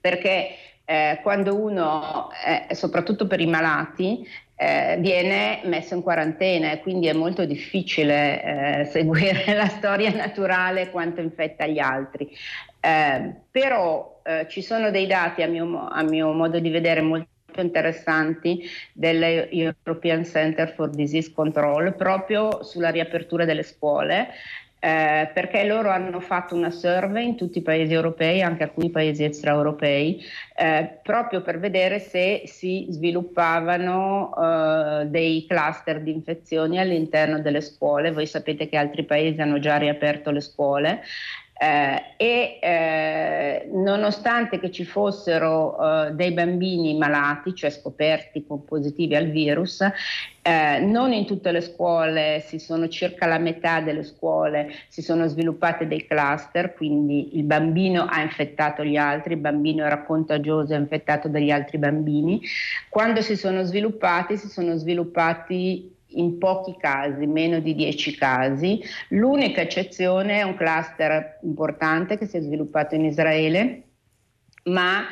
perché 0.00 0.48
eh, 0.86 1.18
quando 1.22 1.56
uno, 1.56 2.28
eh, 2.46 2.74
soprattutto 2.74 3.26
per 3.26 3.40
i 3.40 3.46
malati, 3.46 4.26
eh, 4.54 4.96
viene 5.00 5.60
messo 5.64 5.94
in 5.94 6.02
quarantena 6.02 6.70
e 6.70 6.80
quindi 6.80 7.08
è 7.08 7.12
molto 7.12 7.44
difficile 7.44 8.80
eh, 8.80 8.84
seguire 8.90 9.52
la 9.54 9.68
storia 9.68 10.10
naturale 10.14 10.90
quanto 10.90 11.20
infetta 11.20 11.66
gli 11.66 11.78
altri. 11.80 12.30
Eh, 12.80 13.32
però 13.50 14.20
eh, 14.24 14.46
ci 14.48 14.62
sono 14.62 14.90
dei 14.90 15.06
dati 15.06 15.42
a 15.42 15.48
mio, 15.48 15.88
a 15.88 16.02
mio 16.02 16.32
modo 16.32 16.58
di 16.60 16.70
vedere 16.70 17.02
molto 17.02 17.28
interessanti 17.56 18.62
dell'European 18.92 20.24
Center 20.24 20.72
for 20.74 20.90
Disease 20.90 21.32
Control 21.32 21.94
proprio 21.94 22.62
sulla 22.62 22.90
riapertura 22.90 23.44
delle 23.44 23.62
scuole 23.62 24.28
eh, 24.86 25.30
perché 25.34 25.64
loro 25.64 25.90
hanno 25.90 26.20
fatto 26.20 26.54
una 26.54 26.70
survey 26.70 27.26
in 27.26 27.36
tutti 27.36 27.58
i 27.58 27.62
paesi 27.62 27.92
europei, 27.92 28.40
anche 28.40 28.62
alcuni 28.62 28.88
paesi 28.88 29.24
extraeuropei, 29.24 30.22
eh, 30.54 31.00
proprio 31.02 31.42
per 31.42 31.58
vedere 31.58 31.98
se 31.98 32.42
si 32.44 32.86
sviluppavano 32.90 34.32
eh, 34.36 35.06
dei 35.06 35.44
cluster 35.48 36.00
di 36.00 36.12
infezioni 36.12 36.78
all'interno 36.78 37.40
delle 37.40 37.62
scuole. 37.62 38.12
Voi 38.12 38.26
sapete 38.26 38.68
che 38.68 38.76
altri 38.76 39.04
paesi 39.04 39.40
hanno 39.40 39.58
già 39.58 39.76
riaperto 39.76 40.30
le 40.30 40.40
scuole 40.40 41.02
eh, 41.58 42.14
e 42.18 42.58
eh, 42.60 43.68
nonostante 43.72 44.58
che 44.58 44.70
ci 44.70 44.84
fossero 44.84 46.06
eh, 46.06 46.10
dei 46.12 46.32
bambini 46.32 46.96
malati, 46.96 47.54
cioè 47.54 47.70
scoperti 47.70 48.44
con 48.46 48.64
positivi 48.64 49.16
al 49.16 49.30
virus, 49.30 49.80
eh, 50.42 50.78
non 50.80 51.12
in 51.12 51.24
tutte 51.24 51.50
le 51.52 51.62
scuole, 51.62 52.44
si 52.46 52.58
sono 52.58 52.88
circa 52.88 53.26
la 53.26 53.38
metà 53.38 53.80
delle 53.80 54.04
scuole, 54.04 54.70
si 54.88 55.00
sono 55.00 55.26
sviluppate 55.26 55.86
dei 55.86 56.06
cluster, 56.06 56.74
quindi 56.74 57.36
il 57.38 57.44
bambino 57.44 58.04
ha 58.04 58.20
infettato 58.20 58.84
gli 58.84 58.96
altri, 58.96 59.32
il 59.32 59.40
bambino 59.40 59.84
era 59.84 60.02
contagioso 60.02 60.74
e 60.74 60.76
infettato 60.76 61.28
dagli 61.28 61.50
altri 61.50 61.78
bambini. 61.78 62.40
Quando 62.90 63.22
si 63.22 63.34
sono 63.34 63.62
sviluppati, 63.62 64.36
si 64.36 64.48
sono 64.48 64.76
sviluppati 64.76 65.95
in 66.16 66.38
pochi 66.38 66.76
casi, 66.78 67.26
meno 67.26 67.60
di 67.60 67.74
10 67.74 68.14
casi. 68.16 68.80
L'unica 69.08 69.62
eccezione 69.62 70.40
è 70.40 70.42
un 70.42 70.56
cluster 70.56 71.38
importante 71.42 72.18
che 72.18 72.26
si 72.26 72.36
è 72.36 72.40
sviluppato 72.40 72.94
in 72.94 73.04
Israele, 73.04 73.82
ma 74.64 75.04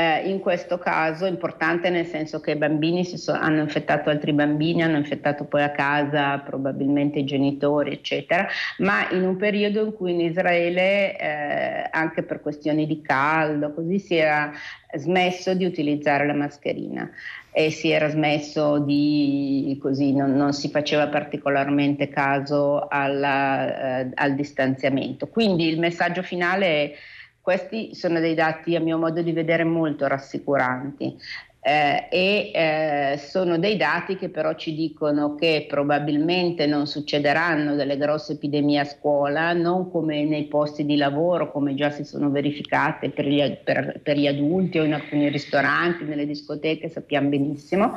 eh, 0.00 0.28
in 0.28 0.40
questo 0.40 0.78
caso 0.78 1.26
importante 1.26 1.90
nel 1.90 2.06
senso 2.06 2.40
che 2.40 2.52
i 2.52 2.56
bambini 2.56 3.04
so, 3.04 3.32
hanno 3.32 3.60
infettato 3.60 4.08
altri 4.08 4.32
bambini, 4.32 4.82
hanno 4.82 4.96
infettato 4.96 5.44
poi 5.44 5.62
a 5.62 5.70
casa 5.70 6.38
probabilmente 6.38 7.18
i 7.18 7.24
genitori, 7.24 7.92
eccetera, 7.92 8.46
ma 8.78 9.10
in 9.10 9.24
un 9.24 9.36
periodo 9.36 9.84
in 9.84 9.92
cui 9.92 10.12
in 10.12 10.20
Israele, 10.20 11.18
eh, 11.18 11.88
anche 11.90 12.22
per 12.22 12.40
questioni 12.40 12.86
di 12.86 13.02
caldo, 13.02 13.74
così 13.74 13.98
si 13.98 14.14
era 14.14 14.52
smesso 14.96 15.54
di 15.54 15.64
utilizzare 15.66 16.26
la 16.26 16.34
mascherina 16.34 17.08
e 17.52 17.70
si 17.70 17.90
era 17.90 18.08
smesso 18.08 18.78
di 18.78 19.78
così 19.80 20.14
non, 20.14 20.32
non 20.34 20.52
si 20.52 20.68
faceva 20.70 21.08
particolarmente 21.08 22.08
caso 22.08 22.86
alla, 22.88 24.00
eh, 24.00 24.10
al 24.14 24.34
distanziamento. 24.34 25.26
Quindi 25.28 25.68
il 25.68 25.78
messaggio 25.78 26.22
finale 26.22 26.66
è 26.66 26.92
questi 27.40 27.94
sono 27.94 28.20
dei 28.20 28.34
dati 28.34 28.76
a 28.76 28.80
mio 28.80 28.98
modo 28.98 29.22
di 29.22 29.32
vedere 29.32 29.64
molto 29.64 30.06
rassicuranti. 30.06 31.16
Eh, 31.62 32.06
e 32.10 32.50
eh, 32.54 33.18
sono 33.18 33.58
dei 33.58 33.76
dati 33.76 34.16
che 34.16 34.30
però 34.30 34.54
ci 34.54 34.74
dicono 34.74 35.34
che 35.34 35.66
probabilmente 35.68 36.64
non 36.66 36.86
succederanno 36.86 37.74
delle 37.74 37.98
grosse 37.98 38.32
epidemie 38.32 38.78
a 38.78 38.84
scuola, 38.84 39.52
non 39.52 39.90
come 39.90 40.24
nei 40.24 40.44
posti 40.44 40.86
di 40.86 40.96
lavoro, 40.96 41.52
come 41.52 41.74
già 41.74 41.90
si 41.90 42.02
sono 42.02 42.30
verificate 42.30 43.10
per 43.10 43.26
gli, 43.26 43.56
per, 43.62 44.00
per 44.02 44.16
gli 44.16 44.26
adulti 44.26 44.78
o 44.78 44.84
in 44.84 44.94
alcuni 44.94 45.28
ristoranti, 45.28 46.04
nelle 46.04 46.24
discoteche, 46.24 46.88
sappiamo 46.88 47.28
benissimo. 47.28 47.94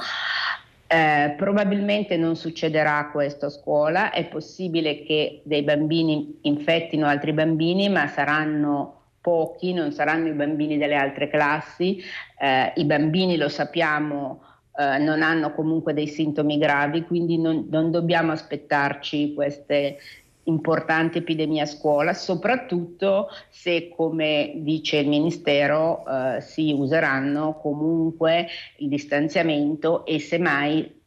Eh, 0.86 1.34
probabilmente 1.38 2.17
non 2.17 2.36
succederà 2.36 3.10
questo 3.13 3.45
a 3.45 3.49
scuola, 3.49 4.12
è 4.12 4.25
possibile 4.25 5.03
che 5.03 5.41
dei 5.45 5.63
bambini 5.63 6.39
infettino 6.41 7.08
altri 7.08 7.32
bambini, 7.32 7.88
ma 7.88 8.08
saranno 8.08 9.03
pochi, 9.24 9.72
non 9.72 9.94
saranno 9.94 10.28
i 10.28 10.34
bambini 10.34 10.78
delle 10.78 10.96
altre 10.96 11.30
classi, 11.30 12.04
eh, 12.38 12.74
i 12.76 12.84
bambini 12.84 13.38
lo 13.38 13.48
sappiamo 13.48 14.42
eh, 14.76 14.98
non 14.98 15.22
hanno 15.22 15.54
comunque 15.54 15.94
dei 15.94 16.08
sintomi 16.08 16.58
gravi, 16.58 17.04
quindi 17.04 17.38
non, 17.38 17.68
non 17.70 17.92
dobbiamo 17.92 18.32
aspettarci 18.32 19.34
queste 19.34 19.98
importante 20.46 21.20
epidemia 21.20 21.64
a 21.64 21.68
scuola, 21.68 22.14
soprattutto 22.14 23.30
se, 23.50 23.94
come 23.96 24.54
dice 24.58 24.98
il 24.98 25.08
Ministero, 25.08 26.04
eh, 26.06 26.42
si 26.42 26.74
useranno 26.74 27.60
comunque 27.62 28.48
il 28.78 28.90
distanziamento 28.90 30.06
e 30.06 30.20
semmai 30.20 31.02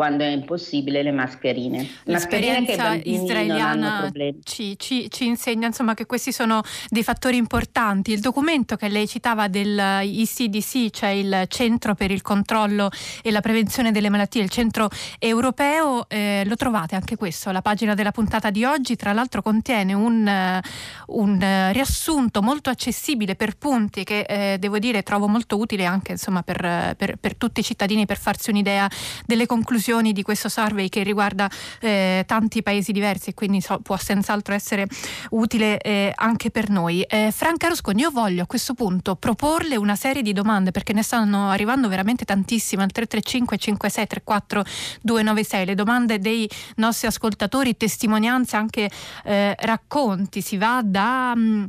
quando 0.00 0.24
è 0.24 0.28
impossibile 0.28 1.02
le 1.02 1.12
mascherine. 1.12 1.86
L'esperienza 2.04 2.94
israeliana 2.94 4.10
ci, 4.44 4.74
ci, 4.78 5.10
ci, 5.10 5.26
insegna 5.26 5.66
insomma, 5.66 5.92
che 5.92 6.06
questi 6.06 6.32
sono 6.32 6.62
dei 6.88 7.02
fattori 7.02 7.36
importanti. 7.36 8.10
Il 8.10 8.20
documento 8.20 8.76
che 8.76 8.88
lei 8.88 9.06
citava 9.06 9.48
del 9.48 9.78
ECDC, 9.78 10.88
cioè 10.88 11.10
il 11.10 11.44
Centro 11.48 11.94
per 11.94 12.10
il 12.10 12.22
controllo 12.22 12.88
e 13.22 13.30
la 13.30 13.42
prevenzione 13.42 13.92
delle 13.92 14.08
malattie, 14.08 14.42
il 14.42 14.48
centro 14.48 14.88
europeo, 15.18 16.08
eh, 16.08 16.44
lo 16.46 16.56
trovate 16.56 16.94
anche 16.94 17.16
questo, 17.16 17.50
la 17.50 17.60
pagina 17.60 17.92
della 17.92 18.10
puntata 18.10 18.48
di 18.48 18.64
oggi, 18.64 18.96
tra 18.96 19.12
l'altro 19.12 19.42
contiene 19.42 19.92
un, 19.92 20.26
uh, 20.26 21.20
un 21.20 21.34
uh, 21.34 21.72
riassunto 21.74 22.40
molto 22.40 22.70
accessibile 22.70 23.34
per 23.34 23.58
punti 23.58 24.04
che 24.04 24.20
eh, 24.20 24.56
devo 24.58 24.78
dire 24.78 25.02
trovo 25.02 25.28
molto 25.28 25.58
utile 25.58 25.84
anche 25.84 26.12
insomma, 26.12 26.42
per, 26.42 26.94
per, 26.96 27.16
per 27.16 27.36
tutti 27.36 27.60
i 27.60 27.62
cittadini 27.62 28.06
per 28.06 28.16
farsi 28.16 28.48
un'idea 28.48 28.88
delle 29.26 29.44
conclusioni 29.44 29.88
conclusioni 29.90 30.12
di 30.12 30.22
questo 30.22 30.48
survey 30.48 30.88
che 30.88 31.02
riguarda 31.02 31.50
eh, 31.80 32.22
tanti 32.26 32.62
paesi 32.62 32.92
diversi 32.92 33.30
e 33.30 33.34
quindi 33.34 33.60
so, 33.60 33.80
può 33.80 33.96
senz'altro 33.96 34.54
essere 34.54 34.86
utile 35.30 35.78
eh, 35.78 36.12
anche 36.14 36.50
per 36.50 36.70
noi. 36.70 37.02
Eh, 37.02 37.30
Franca 37.32 37.68
Rosconi, 37.68 38.02
io 38.02 38.10
voglio 38.10 38.44
a 38.44 38.46
questo 38.46 38.74
punto 38.74 39.16
proporle 39.16 39.76
una 39.76 39.96
serie 39.96 40.22
di 40.22 40.32
domande 40.32 40.70
perché 40.70 40.92
ne 40.92 41.02
stanno 41.02 41.50
arrivando 41.50 41.88
veramente 41.88 42.24
tantissime 42.24 42.84
al 42.84 42.92
335 42.92 43.58
5634 43.58 44.64
296, 45.02 45.66
le 45.66 45.74
domande 45.74 46.18
dei 46.18 46.48
nostri 46.76 47.08
ascoltatori, 47.08 47.76
testimonianze, 47.76 48.56
anche 48.56 48.88
eh, 49.24 49.54
racconti, 49.58 50.40
si 50.40 50.56
va 50.56 50.82
da... 50.84 51.34
Mh, 51.34 51.40
mm, 51.40 51.64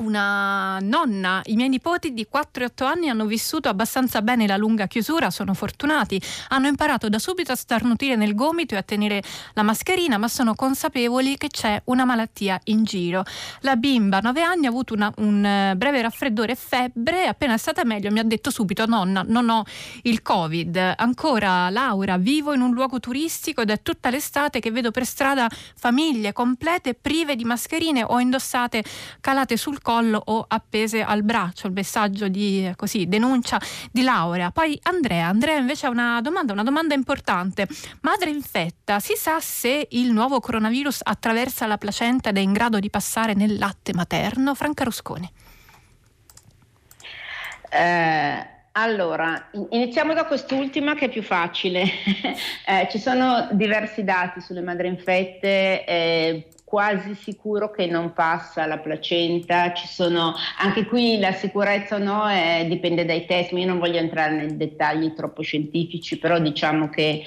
una 0.00 0.78
nonna, 0.80 1.40
i 1.44 1.54
miei 1.54 1.68
nipoti 1.68 2.12
di 2.12 2.26
4 2.26 2.62
e 2.62 2.66
8 2.66 2.84
anni 2.84 3.08
hanno 3.08 3.26
vissuto 3.26 3.68
abbastanza 3.68 4.22
bene 4.22 4.46
la 4.46 4.56
lunga 4.56 4.86
chiusura, 4.86 5.30
sono 5.30 5.54
fortunati, 5.54 6.20
hanno 6.48 6.66
imparato 6.66 7.08
da 7.08 7.18
subito 7.18 7.52
a 7.52 7.56
starnutire 7.56 8.16
nel 8.16 8.34
gomito 8.34 8.74
e 8.74 8.78
a 8.78 8.82
tenere 8.82 9.22
la 9.54 9.62
mascherina, 9.62 10.18
ma 10.18 10.28
sono 10.28 10.54
consapevoli 10.54 11.36
che 11.36 11.48
c'è 11.48 11.80
una 11.84 12.04
malattia 12.04 12.58
in 12.64 12.84
giro. 12.84 13.24
La 13.60 13.76
bimba 13.76 14.18
a 14.18 14.20
9 14.20 14.42
anni 14.42 14.66
ha 14.66 14.68
avuto 14.70 14.94
una, 14.94 15.12
un 15.18 15.44
eh, 15.44 15.74
breve 15.76 16.02
raffreddore 16.02 16.52
e 16.52 16.56
febbre, 16.56 17.26
appena 17.26 17.54
è 17.54 17.58
stata 17.58 17.84
meglio 17.84 18.10
mi 18.10 18.18
ha 18.18 18.24
detto 18.24 18.50
subito 18.50 18.86
nonna, 18.86 19.22
non 19.26 19.48
ho 19.48 19.64
il 20.02 20.22
covid. 20.22 20.94
Ancora 20.96 21.68
Laura, 21.70 22.16
vivo 22.16 22.52
in 22.52 22.62
un 22.62 22.72
luogo 22.72 23.00
turistico 23.00 23.60
ed 23.60 23.70
è 23.70 23.82
tutta 23.82 24.10
l'estate 24.10 24.60
che 24.60 24.70
vedo 24.70 24.90
per 24.90 25.04
strada 25.04 25.48
famiglie 25.76 26.32
complete 26.32 26.94
prive 26.94 27.36
di 27.36 27.44
mascherine 27.44 28.02
o 28.02 28.18
indossate 28.18 28.82
calate 29.20 29.56
sul 29.56 29.80
collo 29.82 29.89
collo 29.90 30.22
o 30.24 30.44
appese 30.46 31.02
al 31.02 31.24
braccio, 31.24 31.66
il 31.66 31.72
messaggio 31.72 32.28
di 32.28 32.72
così, 32.76 33.08
denuncia 33.08 33.60
di 33.90 34.02
laurea. 34.02 34.52
Poi 34.52 34.78
Andrea, 34.84 35.26
Andrea 35.26 35.58
invece 35.58 35.86
ha 35.86 35.90
una 35.90 36.20
domanda, 36.20 36.52
una 36.52 36.62
domanda 36.62 36.94
importante. 36.94 37.66
Madre 38.02 38.30
infetta, 38.30 39.00
si 39.00 39.14
sa 39.16 39.40
se 39.40 39.88
il 39.90 40.12
nuovo 40.12 40.38
coronavirus 40.38 41.00
attraversa 41.02 41.66
la 41.66 41.76
placenta 41.76 42.28
ed 42.28 42.36
è 42.36 42.40
in 42.40 42.52
grado 42.52 42.78
di 42.78 42.88
passare 42.88 43.34
nel 43.34 43.58
latte 43.58 43.92
materno? 43.92 44.54
Franca 44.54 44.84
Rusconi. 44.84 45.28
Eh, 47.68 48.46
allora, 48.72 49.50
iniziamo 49.70 50.14
da 50.14 50.24
quest'ultima 50.24 50.94
che 50.94 51.06
è 51.06 51.08
più 51.08 51.24
facile. 51.24 51.82
eh, 52.64 52.86
ci 52.92 53.00
sono 53.00 53.48
diversi 53.50 54.04
dati 54.04 54.40
sulle 54.40 54.60
madri 54.60 54.86
infette. 54.86 55.84
Eh, 55.84 56.48
quasi 56.70 57.16
sicuro 57.16 57.72
che 57.72 57.86
non 57.86 58.12
passa 58.12 58.64
la 58.64 58.78
placenta, 58.78 59.72
ci 59.72 59.88
sono 59.88 60.34
anche 60.58 60.86
qui 60.86 61.18
la 61.18 61.32
sicurezza 61.32 61.96
o 61.96 61.98
no 61.98 62.28
è, 62.28 62.64
dipende 62.68 63.04
dai 63.04 63.26
test, 63.26 63.50
io 63.50 63.66
non 63.66 63.80
voglio 63.80 63.98
entrare 63.98 64.36
nei 64.36 64.56
dettagli 64.56 65.12
troppo 65.12 65.42
scientifici, 65.42 66.16
però 66.18 66.38
diciamo 66.38 66.88
che 66.88 67.24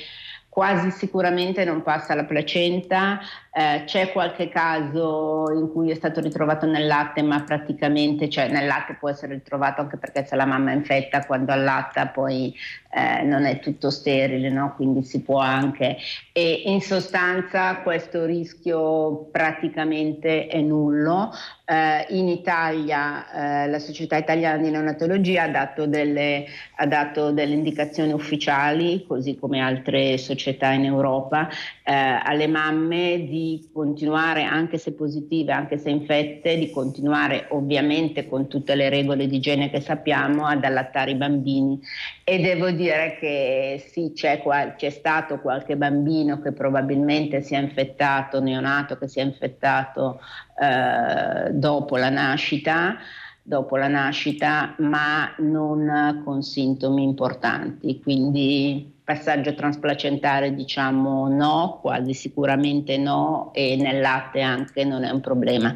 quasi 0.48 0.92
sicuramente 0.92 1.66
non 1.66 1.84
passa 1.84 2.16
la 2.16 2.24
placenta, 2.24 3.20
eh, 3.56 3.84
c'è 3.86 4.12
qualche 4.12 4.50
caso 4.50 5.46
in 5.54 5.72
cui 5.72 5.92
è 5.92 5.96
stato 5.96 6.20
ritrovato 6.20 6.66
nel 6.66 6.88
latte, 6.88 7.22
ma 7.22 7.44
praticamente, 7.44 8.28
cioè 8.28 8.50
nel 8.50 8.66
latte 8.66 8.96
può 9.00 9.10
essere 9.10 9.36
ritrovato 9.36 9.82
anche 9.82 9.98
perché 9.98 10.26
se 10.26 10.36
la 10.36 10.46
mamma 10.46 10.72
è 10.72 10.76
infetta 10.76 11.24
quando 11.24 11.52
allatta 11.52 12.08
poi 12.08 12.52
eh, 12.92 13.22
non 13.24 13.46
è 13.46 13.60
tutto 13.60 13.92
sterile, 13.92 14.50
no? 14.50 14.74
quindi 14.76 15.04
si 15.04 15.22
può 15.22 15.38
anche. 15.38 15.98
E 16.32 16.64
in 16.66 16.82
sostanza 16.82 17.78
questo 17.78 18.26
rischio 18.26 19.30
praticamente 19.32 20.48
è 20.48 20.60
nullo. 20.60 21.32
Eh, 21.66 22.08
in 22.10 22.28
Italia 22.30 23.66
eh, 23.66 23.70
la 23.70 23.80
Società 23.80 24.18
Italiana 24.18 24.62
di 24.62 24.72
Neonatologia 24.72 25.44
ha 25.44 25.48
dato, 25.48 25.86
delle, 25.86 26.46
ha 26.76 26.88
dato 26.88 27.32
delle 27.32 27.54
indicazioni 27.54 28.14
ufficiali, 28.14 29.06
così 29.08 29.38
come 29.38 29.60
altre 29.60 30.18
società 30.18 30.72
in 30.72 30.86
Europa, 30.86 31.50
eh, 31.84 31.94
alle 31.94 32.48
mamme 32.48 33.26
di 33.28 33.43
continuare, 33.72 34.44
anche 34.44 34.78
se 34.78 34.94
positive, 34.94 35.52
anche 35.52 35.78
se 35.78 35.90
infette, 35.90 36.58
di 36.58 36.70
continuare 36.70 37.48
ovviamente 37.50 38.28
con 38.28 38.48
tutte 38.48 38.76
le 38.76 38.90
regole 38.90 39.28
di 39.28 39.38
igiene 39.38 39.70
che 39.70 39.82
sappiamo 39.82 40.46
ad 40.46 40.64
allattare 40.64 41.12
i 41.12 41.16
bambini. 41.16 41.80
E 42.24 42.40
devo 42.40 42.72
dire 42.72 43.18
che 43.20 43.84
sì, 43.88 44.12
c'è, 44.14 44.42
c'è 44.76 44.90
stato 44.90 45.40
qualche 45.40 45.76
bambino 45.76 46.42
che 46.42 46.52
probabilmente 46.52 47.42
si 47.42 47.56
è 47.56 47.60
infettato, 47.60 48.40
neonato 48.40 48.98
che 48.98 49.08
si 49.08 49.20
è 49.20 49.24
infettato 49.24 50.20
eh, 50.60 51.52
dopo 51.52 51.98
la 51.98 52.10
nascita 52.10 52.98
dopo 53.44 53.76
la 53.76 53.90
nascita, 53.90 54.74
ma 54.80 55.34
non 55.40 56.22
con 56.24 56.42
sintomi 56.42 57.04
importanti. 57.04 58.00
Quindi 58.02 58.92
passaggio 59.04 59.54
transplacentare 59.54 60.56
diciamo 60.56 61.28
no, 61.28 61.80
quasi 61.82 62.14
sicuramente 62.14 62.98
no 62.98 63.52
e 63.54 63.76
nel 63.76 64.00
latte 64.00 64.42
anche 64.42 64.86
non 64.86 65.04
è 65.04 65.12
un 65.12 65.20
problema. 65.20 65.76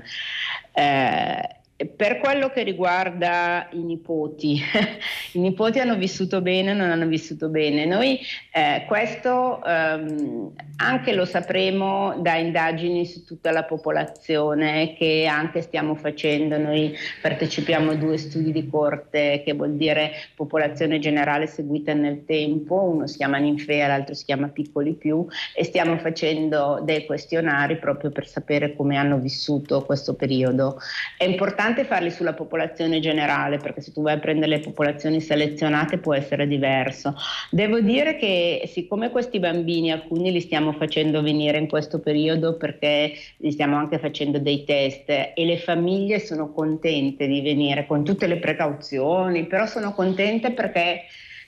Eh, 0.71 1.56
per 1.85 2.17
quello 2.17 2.49
che 2.49 2.63
riguarda 2.63 3.67
i 3.71 3.83
nipoti, 3.83 4.59
i 5.33 5.39
nipoti 5.39 5.79
hanno 5.79 5.95
vissuto 5.95 6.41
bene 6.41 6.71
o 6.71 6.73
non 6.73 6.89
hanno 6.89 7.05
vissuto 7.05 7.49
bene. 7.49 7.85
Noi 7.85 8.19
eh, 8.51 8.83
questo 8.87 9.63
ehm, 9.63 10.53
anche 10.77 11.13
lo 11.13 11.25
sapremo 11.25 12.15
da 12.19 12.35
indagini 12.35 13.05
su 13.05 13.23
tutta 13.23 13.51
la 13.51 13.63
popolazione 13.63 14.95
che 14.97 15.27
anche 15.29 15.61
stiamo 15.61 15.93
facendo. 15.93 16.57
Noi 16.57 16.95
partecipiamo 17.21 17.91
a 17.91 17.95
due 17.95 18.17
studi 18.17 18.51
di 18.51 18.67
corte 18.67 19.43
che 19.45 19.53
vuol 19.53 19.75
dire 19.75 20.13
popolazione 20.35 20.97
generale 20.97 21.45
seguita 21.45 21.93
nel 21.93 22.25
tempo, 22.25 22.73
uno 22.73 23.05
si 23.05 23.17
chiama 23.17 23.37
Ninfea, 23.37 23.85
l'altro 23.85 24.15
si 24.15 24.25
chiama 24.25 24.47
Piccoli 24.47 24.93
Più 24.93 25.27
e 25.55 25.63
stiamo 25.63 25.95
facendo 25.99 26.81
dei 26.83 27.05
questionari 27.05 27.77
proprio 27.77 28.09
per 28.09 28.27
sapere 28.27 28.75
come 28.75 28.97
hanno 28.97 29.19
vissuto 29.19 29.85
questo 29.85 30.15
periodo. 30.15 30.79
È 31.15 31.23
importante 31.23 31.65
importante 31.67 31.83
farli 31.83 32.11
sulla 32.11 32.33
popolazione 32.33 32.99
generale, 32.99 33.57
perché 33.57 33.81
se 33.81 33.91
tu 33.91 34.01
vai 34.01 34.13
a 34.15 34.19
prendere 34.19 34.51
le 34.51 34.59
popolazioni 34.59 35.19
selezionate 35.19 35.97
può 35.97 36.13
essere 36.13 36.47
diverso. 36.47 37.15
Devo 37.51 37.79
dire 37.81 38.15
che 38.17 38.63
siccome 38.67 39.09
questi 39.09 39.39
bambini, 39.39 39.91
alcuni 39.91 40.31
li 40.31 40.39
stiamo 40.39 40.71
facendo 40.73 41.21
venire 41.21 41.57
in 41.57 41.67
questo 41.67 41.99
periodo 41.99 42.55
perché 42.55 43.13
li 43.37 43.51
stiamo 43.51 43.75
anche 43.75 43.99
facendo 43.99 44.39
dei 44.39 44.63
test 44.63 45.09
e 45.09 45.33
le 45.35 45.57
famiglie 45.57 46.19
sono 46.19 46.51
contente 46.51 47.27
di 47.27 47.41
venire 47.41 47.85
con 47.85 48.03
tutte 48.03 48.27
le 48.27 48.37
precauzioni, 48.37 49.45
però 49.45 49.65
sono 49.65 49.93
contente 49.93 50.51
perché 50.51 51.01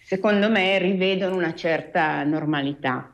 secondo 0.03 0.49
me 0.49 0.77
rivedono 0.79 1.36
una 1.36 1.53
certa 1.53 2.23
normalità. 2.23 3.13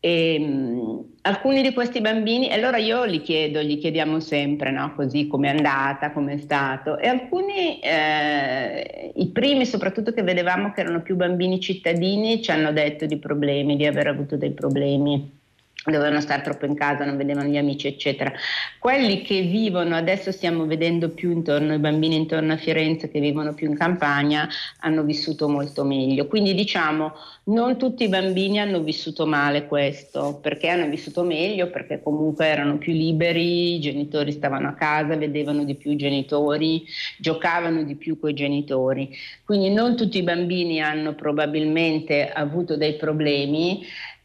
E, 0.00 0.36
um, 0.40 1.04
alcuni 1.22 1.60
di 1.62 1.74
questi 1.74 2.00
bambini, 2.00 2.50
allora 2.50 2.78
io 2.78 3.04
li 3.04 3.20
chiedo, 3.20 3.60
gli 3.60 3.78
chiediamo 3.78 4.18
sempre, 4.18 4.70
no? 4.70 4.94
così 4.94 5.26
come 5.26 5.48
è 5.48 5.56
andata, 5.56 6.10
come 6.12 6.34
è 6.34 6.38
stato, 6.38 6.98
e 6.98 7.06
alcuni, 7.06 7.78
eh, 7.80 9.12
i 9.14 9.28
primi 9.30 9.66
soprattutto 9.66 10.12
che 10.12 10.22
vedevamo 10.22 10.72
che 10.72 10.80
erano 10.80 11.02
più 11.02 11.16
bambini 11.16 11.60
cittadini, 11.60 12.42
ci 12.42 12.50
hanno 12.50 12.72
detto 12.72 13.04
di 13.04 13.18
problemi, 13.18 13.76
di 13.76 13.86
aver 13.86 14.06
avuto 14.06 14.36
dei 14.36 14.52
problemi 14.52 15.38
dovevano 15.84 16.20
stare 16.20 16.42
troppo 16.42 16.66
in 16.66 16.74
casa, 16.74 17.04
non 17.04 17.16
vedevano 17.16 17.48
gli 17.48 17.56
amici, 17.56 17.86
eccetera. 17.86 18.30
Quelli 18.78 19.22
che 19.22 19.40
vivono, 19.42 19.96
adesso 19.96 20.30
stiamo 20.30 20.66
vedendo 20.66 21.08
più 21.08 21.30
intorno, 21.30 21.72
i 21.72 21.78
bambini 21.78 22.16
intorno 22.16 22.52
a 22.52 22.56
Firenze 22.56 23.10
che 23.10 23.18
vivono 23.18 23.54
più 23.54 23.68
in 23.68 23.76
campagna, 23.76 24.48
hanno 24.80 25.02
vissuto 25.02 25.48
molto 25.48 25.84
meglio. 25.84 26.26
Quindi 26.26 26.54
diciamo, 26.54 27.12
non 27.44 27.78
tutti 27.78 28.04
i 28.04 28.08
bambini 28.08 28.60
hanno 28.60 28.80
vissuto 28.80 29.26
male 29.26 29.66
questo, 29.66 30.38
perché 30.42 30.68
hanno 30.68 30.88
vissuto 30.88 31.22
meglio, 31.22 31.70
perché 31.70 32.02
comunque 32.02 32.46
erano 32.46 32.76
più 32.76 32.92
liberi, 32.92 33.76
i 33.76 33.80
genitori 33.80 34.32
stavano 34.32 34.68
a 34.68 34.74
casa, 34.74 35.16
vedevano 35.16 35.64
di 35.64 35.76
più 35.76 35.92
i 35.92 35.96
genitori, 35.96 36.84
giocavano 37.18 37.82
di 37.84 37.96
più 37.96 38.18
con 38.18 38.30
i 38.30 38.34
genitori. 38.34 39.16
Quindi 39.44 39.70
non 39.70 39.96
tutti 39.96 40.18
i 40.18 40.22
bambini 40.22 40.80
hanno 40.80 41.14
probabilmente 41.14 42.28
avuto 42.28 42.76
dei 42.76 42.94
problemi, 42.94 43.82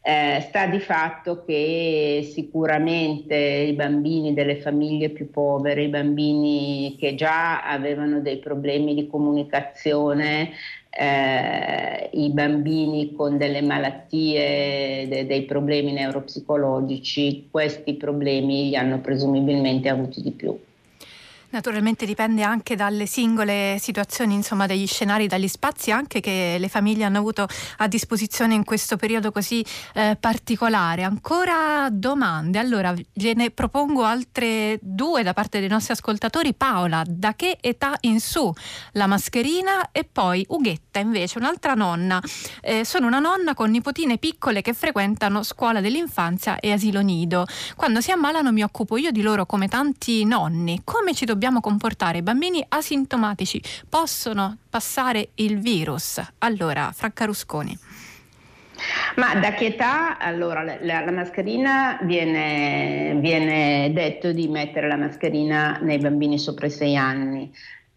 Eh, 0.08 0.40
sta 0.42 0.68
di 0.68 0.78
fatto 0.78 1.42
che 1.44 2.20
sicuramente 2.32 3.34
i 3.34 3.72
bambini 3.72 4.34
delle 4.34 4.60
famiglie 4.60 5.08
più 5.10 5.28
povere, 5.32 5.82
i 5.82 5.88
bambini 5.88 6.94
che 6.96 7.16
già 7.16 7.64
avevano 7.64 8.20
dei 8.20 8.38
problemi 8.38 8.94
di 8.94 9.08
comunicazione, 9.08 10.50
eh, 10.90 12.08
i 12.12 12.30
bambini 12.30 13.14
con 13.14 13.36
delle 13.36 13.62
malattie, 13.62 15.08
de- 15.08 15.26
dei 15.26 15.42
problemi 15.42 15.90
neuropsicologici, 15.90 17.48
questi 17.50 17.94
problemi 17.94 18.68
li 18.68 18.76
hanno 18.76 19.00
presumibilmente 19.00 19.88
avuti 19.88 20.22
di 20.22 20.30
più. 20.30 20.56
Naturalmente 21.50 22.06
dipende 22.06 22.42
anche 22.42 22.74
dalle 22.76 23.06
singole 23.06 23.76
situazioni, 23.80 24.34
insomma, 24.34 24.66
dagli 24.66 24.86
scenari, 24.86 25.26
dagli 25.26 25.48
spazi 25.48 25.90
anche 25.90 26.20
che 26.20 26.56
le 26.58 26.68
famiglie 26.68 27.04
hanno 27.04 27.18
avuto 27.18 27.46
a 27.78 27.86
disposizione 27.88 28.54
in 28.54 28.64
questo 28.64 28.96
periodo 28.96 29.30
così 29.30 29.64
eh, 29.94 30.16
particolare. 30.18 31.02
Ancora 31.02 31.88
domande? 31.90 32.58
Allora, 32.58 32.94
gliene 33.12 33.50
propongo 33.50 34.02
altre 34.02 34.78
due 34.82 35.22
da 35.22 35.32
parte 35.32 35.60
dei 35.60 35.68
nostri 35.68 35.92
ascoltatori. 35.92 36.54
Paola, 36.54 37.02
da 37.06 37.34
che 37.34 37.58
età 37.60 37.96
in 38.00 38.20
su 38.20 38.52
la 38.92 39.06
mascherina? 39.06 39.90
E 39.92 40.04
poi 40.04 40.44
Ughetta, 40.96 41.00
invece, 41.00 41.38
un'altra 41.38 41.74
nonna. 41.74 42.20
Eh, 42.62 42.84
sono 42.84 43.06
una 43.06 43.18
nonna 43.18 43.54
con 43.54 43.70
nipotine 43.70 44.18
piccole 44.18 44.62
che 44.62 44.72
frequentano 44.72 45.42
scuola 45.42 45.80
dell'infanzia 45.80 46.58
e 46.58 46.72
asilo 46.72 47.00
nido. 47.00 47.46
Quando 47.76 48.00
si 48.00 48.10
ammalano 48.10 48.52
mi 48.52 48.62
occupo 48.62 48.96
io 48.96 49.10
di 49.10 49.22
loro 49.22 49.46
come 49.46 49.68
tanti 49.68 50.24
nonni. 50.24 50.80
Come 50.84 51.14
ci 51.14 51.24
dobbiamo 51.24 51.60
comportare. 51.60 52.18
I 52.18 52.22
bambini 52.22 52.64
asintomatici 52.66 53.60
possono 53.88 54.56
passare 54.70 55.30
il 55.36 55.58
virus. 55.58 56.20
Allora, 56.38 56.90
Franca 56.94 57.24
Rusconi. 57.24 57.78
Ma 59.16 59.34
da 59.36 59.52
che 59.52 59.66
età? 59.66 60.18
Allora, 60.18 60.62
la, 60.62 60.76
la 60.80 61.10
mascherina 61.10 61.98
viene, 62.02 63.16
viene, 63.20 63.90
detto 63.92 64.32
di 64.32 64.48
mettere 64.48 64.86
la 64.86 64.96
mascherina 64.96 65.78
nei 65.80 65.98
bambini 65.98 66.38
sopra 66.38 66.66
i 66.66 66.70
sei 66.70 66.94
anni. 66.94 67.50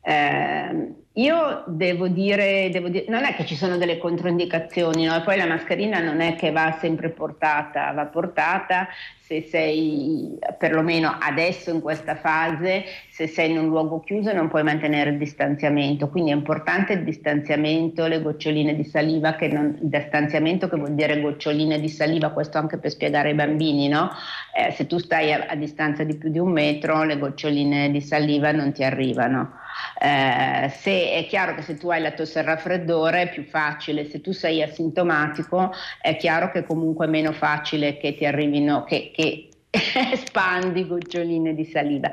Eh, 0.09 0.95
io 1.13 1.63
devo 1.67 2.07
dire, 2.07 2.69
devo 2.71 2.87
dire, 2.87 3.05
non 3.09 3.23
è 3.25 3.35
che 3.35 3.45
ci 3.45 3.55
sono 3.55 3.77
delle 3.77 3.99
controindicazioni, 3.99 5.05
no? 5.05 5.21
poi 5.21 5.37
la 5.37 5.45
mascherina 5.45 5.99
non 5.99 6.19
è 6.19 6.35
che 6.35 6.51
va 6.51 6.77
sempre 6.79 7.09
portata, 7.09 7.91
va 7.91 8.05
portata 8.05 8.87
se 9.19 9.43
sei, 9.43 10.39
perlomeno 10.57 11.15
adesso 11.19 11.69
in 11.69 11.81
questa 11.81 12.15
fase, 12.15 12.85
se 13.11 13.27
sei 13.27 13.51
in 13.51 13.59
un 13.59 13.67
luogo 13.67 13.99
chiuso 13.99 14.33
non 14.33 14.47
puoi 14.47 14.63
mantenere 14.63 15.11
il 15.11 15.19
distanziamento, 15.19 16.09
quindi 16.09 16.31
è 16.31 16.33
importante 16.33 16.93
il 16.93 17.03
distanziamento, 17.03 18.07
le 18.07 18.23
goccioline 18.23 18.75
di 18.75 18.83
saliva, 18.83 19.35
che 19.35 19.47
non, 19.49 19.77
il 19.79 19.89
distanziamento 19.89 20.67
che 20.67 20.77
vuol 20.77 20.95
dire 20.95 21.21
goccioline 21.21 21.79
di 21.79 21.89
saliva, 21.89 22.29
questo 22.29 22.57
anche 22.57 22.79
per 22.79 22.89
spiegare 22.89 23.29
ai 23.29 23.35
bambini, 23.35 23.87
no? 23.87 24.09
eh, 24.55 24.71
se 24.71 24.87
tu 24.87 24.97
stai 24.97 25.33
a, 25.33 25.45
a 25.47 25.55
distanza 25.55 26.03
di 26.03 26.15
più 26.15 26.29
di 26.31 26.39
un 26.39 26.51
metro 26.51 27.03
le 27.03 27.19
goccioline 27.19 27.91
di 27.91 28.01
saliva 28.01 28.51
non 28.51 28.71
ti 28.71 28.83
arrivano. 28.83 29.51
Eh, 30.01 30.69
se 30.69 31.11
è 31.11 31.25
chiaro 31.27 31.55
che 31.55 31.61
se 31.61 31.77
tu 31.77 31.89
hai 31.89 32.01
la 32.01 32.11
tosse 32.11 32.39
e 32.39 32.41
raffreddore 32.43 33.23
è 33.23 33.29
più 33.29 33.43
facile, 33.43 34.05
se 34.05 34.21
tu 34.21 34.31
sei 34.31 34.61
asintomatico 34.63 35.71
è 36.01 36.15
chiaro 36.15 36.51
che 36.51 36.63
comunque 36.63 37.05
è 37.05 37.09
meno 37.09 37.31
facile 37.33 37.97
che 37.97 38.15
ti 38.15 38.25
arrivino, 38.25 38.83
che, 38.83 39.11
che 39.13 39.49
espandi 39.69 40.87
goccioline 40.87 41.53
di 41.53 41.65
saliva. 41.65 42.11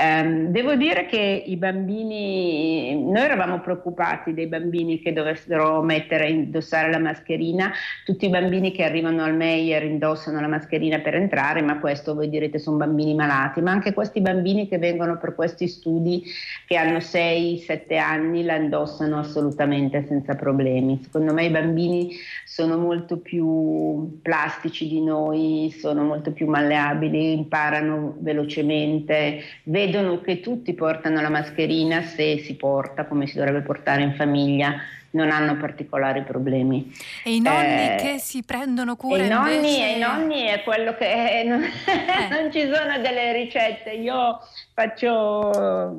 Um, 0.00 0.52
devo 0.52 0.76
dire 0.76 1.06
che 1.06 1.42
i 1.44 1.56
bambini, 1.56 2.94
noi 3.02 3.20
eravamo 3.20 3.58
preoccupati 3.58 4.32
dei 4.32 4.46
bambini 4.46 5.00
che 5.00 5.12
dovessero 5.12 5.82
mettere, 5.82 6.28
indossare 6.28 6.88
la 6.88 7.00
mascherina, 7.00 7.72
tutti 8.04 8.26
i 8.26 8.28
bambini 8.28 8.70
che 8.70 8.84
arrivano 8.84 9.24
al 9.24 9.34
Meyer 9.34 9.82
indossano 9.82 10.40
la 10.40 10.46
mascherina 10.46 11.00
per 11.00 11.16
entrare, 11.16 11.62
ma 11.62 11.80
questo 11.80 12.14
voi 12.14 12.28
direte 12.28 12.60
sono 12.60 12.76
bambini 12.76 13.12
malati, 13.16 13.60
ma 13.60 13.72
anche 13.72 13.92
questi 13.92 14.20
bambini 14.20 14.68
che 14.68 14.78
vengono 14.78 15.18
per 15.18 15.34
questi 15.34 15.66
studi 15.66 16.22
che 16.64 16.76
hanno 16.76 16.98
6-7 16.98 17.98
anni 17.98 18.44
la 18.44 18.54
indossano 18.54 19.18
assolutamente 19.18 20.04
senza 20.06 20.36
problemi. 20.36 21.00
Secondo 21.02 21.34
me 21.34 21.46
i 21.46 21.50
bambini 21.50 22.14
sono 22.44 22.78
molto 22.78 23.16
più 23.16 24.20
plastici 24.22 24.86
di 24.86 25.02
noi, 25.02 25.74
sono 25.76 26.04
molto 26.04 26.30
più 26.30 26.46
malleabili, 26.46 27.32
imparano 27.32 28.14
velocemente, 28.20 29.40
vedono 29.64 29.86
che 30.22 30.40
tutti 30.40 30.74
portano 30.74 31.20
la 31.20 31.30
mascherina 31.30 32.02
se 32.02 32.38
si 32.38 32.54
porta 32.54 33.06
come 33.06 33.26
si 33.26 33.36
dovrebbe 33.36 33.60
portare 33.60 34.02
in 34.02 34.14
famiglia 34.14 34.80
non 35.10 35.30
hanno 35.30 35.56
particolari 35.56 36.22
problemi. 36.22 36.92
E 37.24 37.34
i 37.34 37.40
nonni 37.40 37.94
eh, 37.94 37.96
che 37.98 38.18
si 38.18 38.42
prendono 38.42 38.96
cura 38.96 39.24
i 39.24 39.28
nonni, 39.28 39.54
invece... 39.54 39.86
I 39.86 39.98
nonni 39.98 40.42
è 40.42 40.62
quello 40.62 40.94
che 40.94 41.06
è, 41.06 41.44
non, 41.48 41.62
eh. 41.62 42.28
non, 42.28 42.52
ci 42.52 42.60
sono 42.60 42.98
delle 43.00 43.32
ricette. 43.32 43.92
Io 43.92 44.38
faccio, 44.74 45.96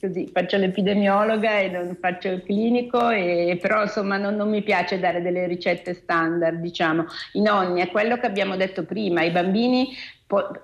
così, 0.00 0.30
faccio 0.32 0.56
l'epidemiologa 0.58 1.58
e 1.58 1.68
non 1.68 1.96
faccio 1.98 2.28
il 2.28 2.42
clinico, 2.42 3.08
e, 3.08 3.58
però 3.60 3.82
insomma 3.82 4.18
non, 4.18 4.34
non, 4.34 4.50
mi 4.50 4.62
piace 4.62 4.98
dare 4.98 5.22
delle 5.22 5.46
ricette 5.46 5.94
standard. 5.94 6.60
Diciamo. 6.60 7.06
I 7.32 7.40
nonni 7.40 7.80
è 7.80 7.90
quello 7.90 8.18
che 8.18 8.26
abbiamo 8.26 8.56
detto 8.56 8.84
prima, 8.84 9.22
i 9.22 9.30
bambini 9.30 9.88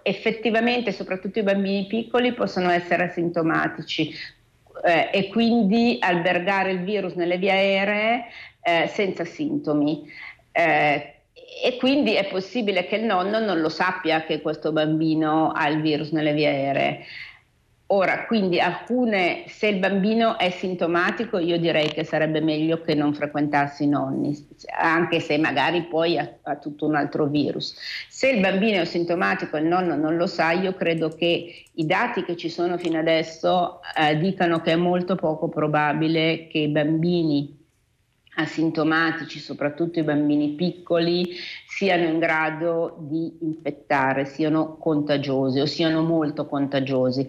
effettivamente, 0.02 0.92
soprattutto 0.92 1.38
i 1.38 1.42
bambini 1.42 1.86
piccoli, 1.86 2.32
possono 2.32 2.70
essere 2.70 3.04
asintomatici 3.04 4.14
eh, 4.84 5.10
e 5.12 5.28
quindi 5.28 5.98
albergare 6.00 6.72
il 6.72 6.82
virus 6.82 7.14
nelle 7.14 7.38
vie 7.38 7.50
aeree 7.50 8.24
eh, 8.62 8.86
senza 8.88 9.24
sintomi. 9.24 10.08
Eh, 10.52 11.14
e 11.62 11.76
quindi 11.78 12.14
è 12.14 12.26
possibile 12.26 12.86
che 12.86 12.96
il 12.96 13.04
nonno 13.04 13.40
non 13.40 13.60
lo 13.60 13.68
sappia 13.68 14.24
che 14.24 14.40
questo 14.40 14.70
bambino 14.70 15.50
ha 15.50 15.68
il 15.68 15.80
virus 15.80 16.10
nelle 16.10 16.32
vie 16.32 16.48
aeree. 16.48 17.04
Ora, 17.90 18.26
quindi 18.26 18.60
alcune, 18.60 19.44
se 19.46 19.68
il 19.68 19.78
bambino 19.78 20.36
è 20.36 20.50
sintomatico, 20.50 21.38
io 21.38 21.56
direi 21.58 21.88
che 21.88 22.04
sarebbe 22.04 22.42
meglio 22.42 22.82
che 22.82 22.94
non 22.94 23.14
frequentassi 23.14 23.84
i 23.84 23.88
nonni, 23.88 24.36
anche 24.78 25.20
se 25.20 25.38
magari 25.38 25.84
poi 25.84 26.18
ha, 26.18 26.30
ha, 26.42 26.56
tutto 26.56 26.84
un 26.84 26.96
altro 26.96 27.24
virus. 27.28 27.74
Se 28.10 28.28
il 28.28 28.40
bambino 28.40 28.82
è 28.82 28.84
sintomatico 28.84 29.56
e 29.56 29.60
il 29.60 29.68
nonno 29.68 29.96
non 29.96 30.18
lo 30.18 30.26
sa, 30.26 30.52
io 30.52 30.74
credo 30.74 31.08
che 31.08 31.64
i 31.72 31.86
dati 31.86 32.24
che 32.24 32.36
ci 32.36 32.50
sono 32.50 32.76
fino 32.76 32.98
adesso 32.98 33.80
eh, 33.96 34.18
dicano 34.18 34.60
che 34.60 34.72
è 34.72 34.76
molto 34.76 35.14
poco 35.14 35.48
probabile 35.48 36.46
che 36.48 36.58
i 36.58 36.68
bambini 36.68 37.56
asintomatici, 38.38 39.38
soprattutto 39.38 39.98
i 39.98 40.04
bambini 40.04 40.50
piccoli, 40.50 41.34
siano 41.66 42.04
in 42.04 42.18
grado 42.18 42.96
di 43.00 43.38
infettare, 43.40 44.26
siano 44.26 44.76
contagiosi 44.76 45.60
o 45.60 45.66
siano 45.66 46.02
molto 46.02 46.46
contagiosi. 46.46 47.28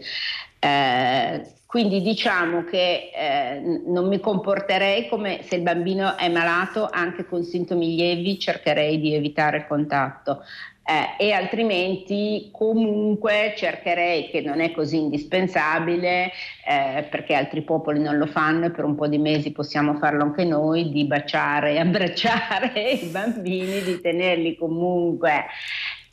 Eh, 0.60 1.58
quindi 1.69 2.02
diciamo 2.02 2.63
che 2.63 3.12
eh, 3.13 3.82
non 3.86 4.08
mi 4.08 4.19
comporterei 4.19 5.08
come 5.08 5.41
se 5.43 5.56
il 5.56 5.62
bambino 5.62 6.17
è 6.17 6.28
malato, 6.28 6.89
anche 6.91 7.26
con 7.26 7.43
sintomi 7.43 7.95
lievi 7.95 8.39
cercherei 8.39 9.00
di 9.00 9.13
evitare 9.13 9.58
il 9.58 9.67
contatto. 9.67 10.41
Eh, 10.84 11.28
e 11.28 11.32
altrimenti 11.32 12.50
comunque 12.52 13.54
cercherei, 13.56 14.32
che 14.32 14.41
non 14.41 14.60
è 14.60 14.72
così 14.72 14.98
indispensabile, 14.98 16.32
eh, 16.67 17.04
perché 17.04 17.36
altri 17.36 17.62
popoli 17.62 18.00
non 18.00 18.17
lo 18.17 18.26
fanno 18.26 18.65
e 18.65 18.72
per 18.72 18.86
un 18.86 18.95
po' 18.95 19.08
di 19.08 19.19
mesi 19.19 19.52
possiamo 19.52 19.93
farlo 20.00 20.24
anche 20.24 20.45
noi, 20.45 20.89
di 20.89 21.06
baciare 21.06 21.74
e 21.74 21.78
abbracciare 21.86 22.82
i 22.93 23.06
bambini, 23.06 23.84
di 23.84 24.02
tenerli 24.02 24.56
comunque 24.56 25.45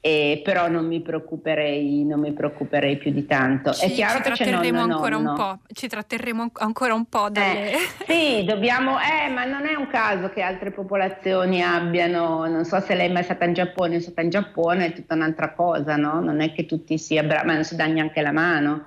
eh, 0.07 0.41
però 0.45 0.69
non 0.69 0.87
mi, 0.87 1.01
preoccuperei, 1.01 2.05
non 2.05 2.21
mi 2.21 2.33
preoccuperei 2.33 2.97
più 2.97 3.11
di 3.11 3.27
tanto. 3.27 3.73
Ci, 3.73 3.87
è 3.87 3.91
chiaro 3.91 4.21
che 4.21 4.31
c'è 4.31 4.49
nonno, 4.49 4.95
ancora 4.95 5.17
nonno. 5.17 5.31
un 5.31 5.37
po', 5.37 5.59
ci 5.73 5.89
tratterremo 5.89 6.51
ancora 6.53 6.95
un 6.95 7.07
po' 7.07 7.29
dalle... 7.29 7.73
Eh, 7.73 7.79
sì, 8.07 8.45
dobbiamo, 8.45 8.99
eh, 9.01 9.29
ma 9.29 9.45
non 9.47 9.67
è 9.67 9.75
un 9.75 9.89
caso 9.89 10.29
che 10.29 10.43
altre 10.43 10.71
popolazioni 10.71 11.61
abbiano, 11.61 12.47
non 12.47 12.65
so 12.65 12.79
se 12.79 12.95
lei 12.95 13.09
è 13.09 13.13
mai 13.13 13.25
stata 13.25 13.47
in 13.47 13.55
Giappone, 13.55 13.97
è 13.97 14.01
stata 14.01 14.21
in 14.21 14.31
Giappone 14.31 14.87
è 14.87 14.93
tutta 14.93 15.15
un'altra 15.15 15.53
cosa, 15.55 15.97
no? 15.97 16.21
Non 16.21 16.41
è 16.41 16.53
che 16.53 16.67
tutti 16.67 16.99
si 16.99 17.19
abbracciano, 17.19 17.49
ma 17.49 17.55
non 17.55 17.65
si 17.65 17.75
dà 17.75 17.87
neanche 17.87 18.23
la 18.23 18.33
mano. 18.33 18.85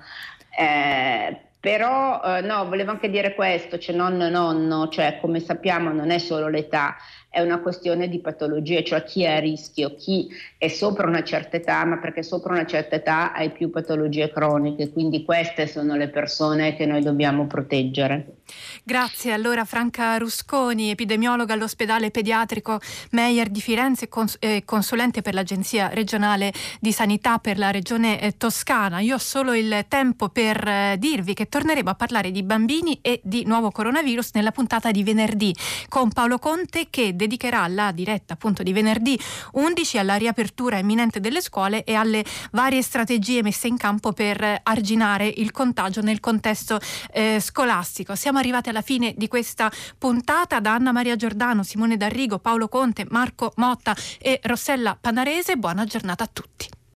Eh, 0.57 1.48
però 1.59 2.21
eh, 2.23 2.41
no, 2.41 2.67
volevo 2.67 2.91
anche 2.91 3.09
dire 3.09 3.35
questo, 3.35 3.77
c'è 3.77 3.91
nonno 3.93 4.27
e 4.27 4.29
nonno, 4.29 4.87
cioè 4.87 5.17
come 5.19 5.41
sappiamo 5.41 5.91
non 5.91 6.09
è 6.09 6.17
solo 6.17 6.47
l'età, 6.47 6.95
è 7.31 7.41
una 7.41 7.59
questione 7.59 8.07
di 8.07 8.19
patologie, 8.19 8.83
cioè 8.83 9.03
chi 9.03 9.23
è 9.23 9.35
a 9.35 9.39
rischio, 9.39 9.93
chi 9.95 10.29
è 10.57 10.67
sopra 10.67 11.07
una 11.07 11.23
certa 11.23 11.57
età, 11.57 11.85
ma 11.85 11.97
perché 11.97 12.23
sopra 12.23 12.53
una 12.53 12.65
certa 12.65 12.95
età 12.95 13.33
hai 13.33 13.51
più 13.51 13.69
patologie 13.69 14.31
croniche, 14.31 14.89
quindi 14.89 15.23
queste 15.23 15.67
sono 15.67 15.95
le 15.95 16.07
persone 16.07 16.75
che 16.75 16.85
noi 16.85 17.03
dobbiamo 17.03 17.45
proteggere. 17.45 18.37
Grazie 18.83 19.33
allora 19.33 19.63
Franca 19.65 20.17
Rusconi, 20.17 20.89
epidemiologa 20.89 21.53
all'ospedale 21.53 22.09
pediatrico 22.09 22.79
Meyer 23.11 23.49
di 23.49 23.61
Firenze 23.61 24.05
e 24.05 24.07
cons- 24.07 24.37
eh, 24.39 24.63
consulente 24.65 25.21
per 25.21 25.35
l'Agenzia 25.35 25.89
regionale 25.89 26.51
di 26.79 26.91
sanità 26.91 27.37
per 27.37 27.59
la 27.59 27.69
regione 27.69 28.19
eh, 28.19 28.37
toscana. 28.37 29.01
Io 29.01 29.15
ho 29.15 29.19
solo 29.19 29.53
il 29.53 29.85
tempo 29.87 30.29
per 30.29 30.67
eh, 30.67 30.95
dirvi 30.97 31.35
che 31.35 31.47
torneremo 31.49 31.89
a 31.89 31.95
parlare 31.95 32.31
di 32.31 32.43
bambini 32.43 32.99
e 33.01 33.19
di 33.23 33.43
nuovo 33.45 33.71
coronavirus 33.71 34.31
nella 34.33 34.51
puntata 34.51 34.91
di 34.91 35.03
venerdì 35.03 35.53
con 35.89 36.09
Paolo 36.09 36.37
Conte 36.39 36.87
che 36.89 37.15
dedicherà 37.15 37.67
la 37.67 37.91
diretta 37.91 38.33
appunto 38.33 38.63
di 38.63 38.71
venerdì 38.71 39.19
11 39.53 39.97
alla 39.97 40.15
riapertura 40.15 40.77
imminente 40.77 41.19
delle 41.19 41.41
scuole 41.41 41.83
e 41.83 41.95
alle 41.95 42.23
varie 42.51 42.81
strategie 42.81 43.43
messe 43.43 43.67
in 43.67 43.77
campo 43.77 44.13
per 44.13 44.61
arginare 44.63 45.27
il 45.27 45.51
contagio 45.51 46.01
nel 46.01 46.19
contesto 46.19 46.79
eh, 47.11 47.39
scolastico. 47.39 48.15
Siamo 48.15 48.37
arrivati 48.37 48.69
alla 48.69 48.81
fine 48.81 49.13
di 49.17 49.27
questa 49.27 49.71
puntata 49.97 50.59
da 50.59 50.73
Anna 50.73 50.91
Maria 50.91 51.15
Giordano, 51.15 51.63
Simone 51.63 51.97
D'Arrigo, 51.97 52.39
Paolo 52.39 52.67
Conte, 52.67 53.05
Marco 53.09 53.53
Motta 53.55 53.95
e 54.19 54.39
Rossella 54.43 54.97
Panarese. 54.99 55.57
Buona 55.57 55.85
giornata 55.85 56.23
a 56.23 56.29
tutti. 56.31 56.78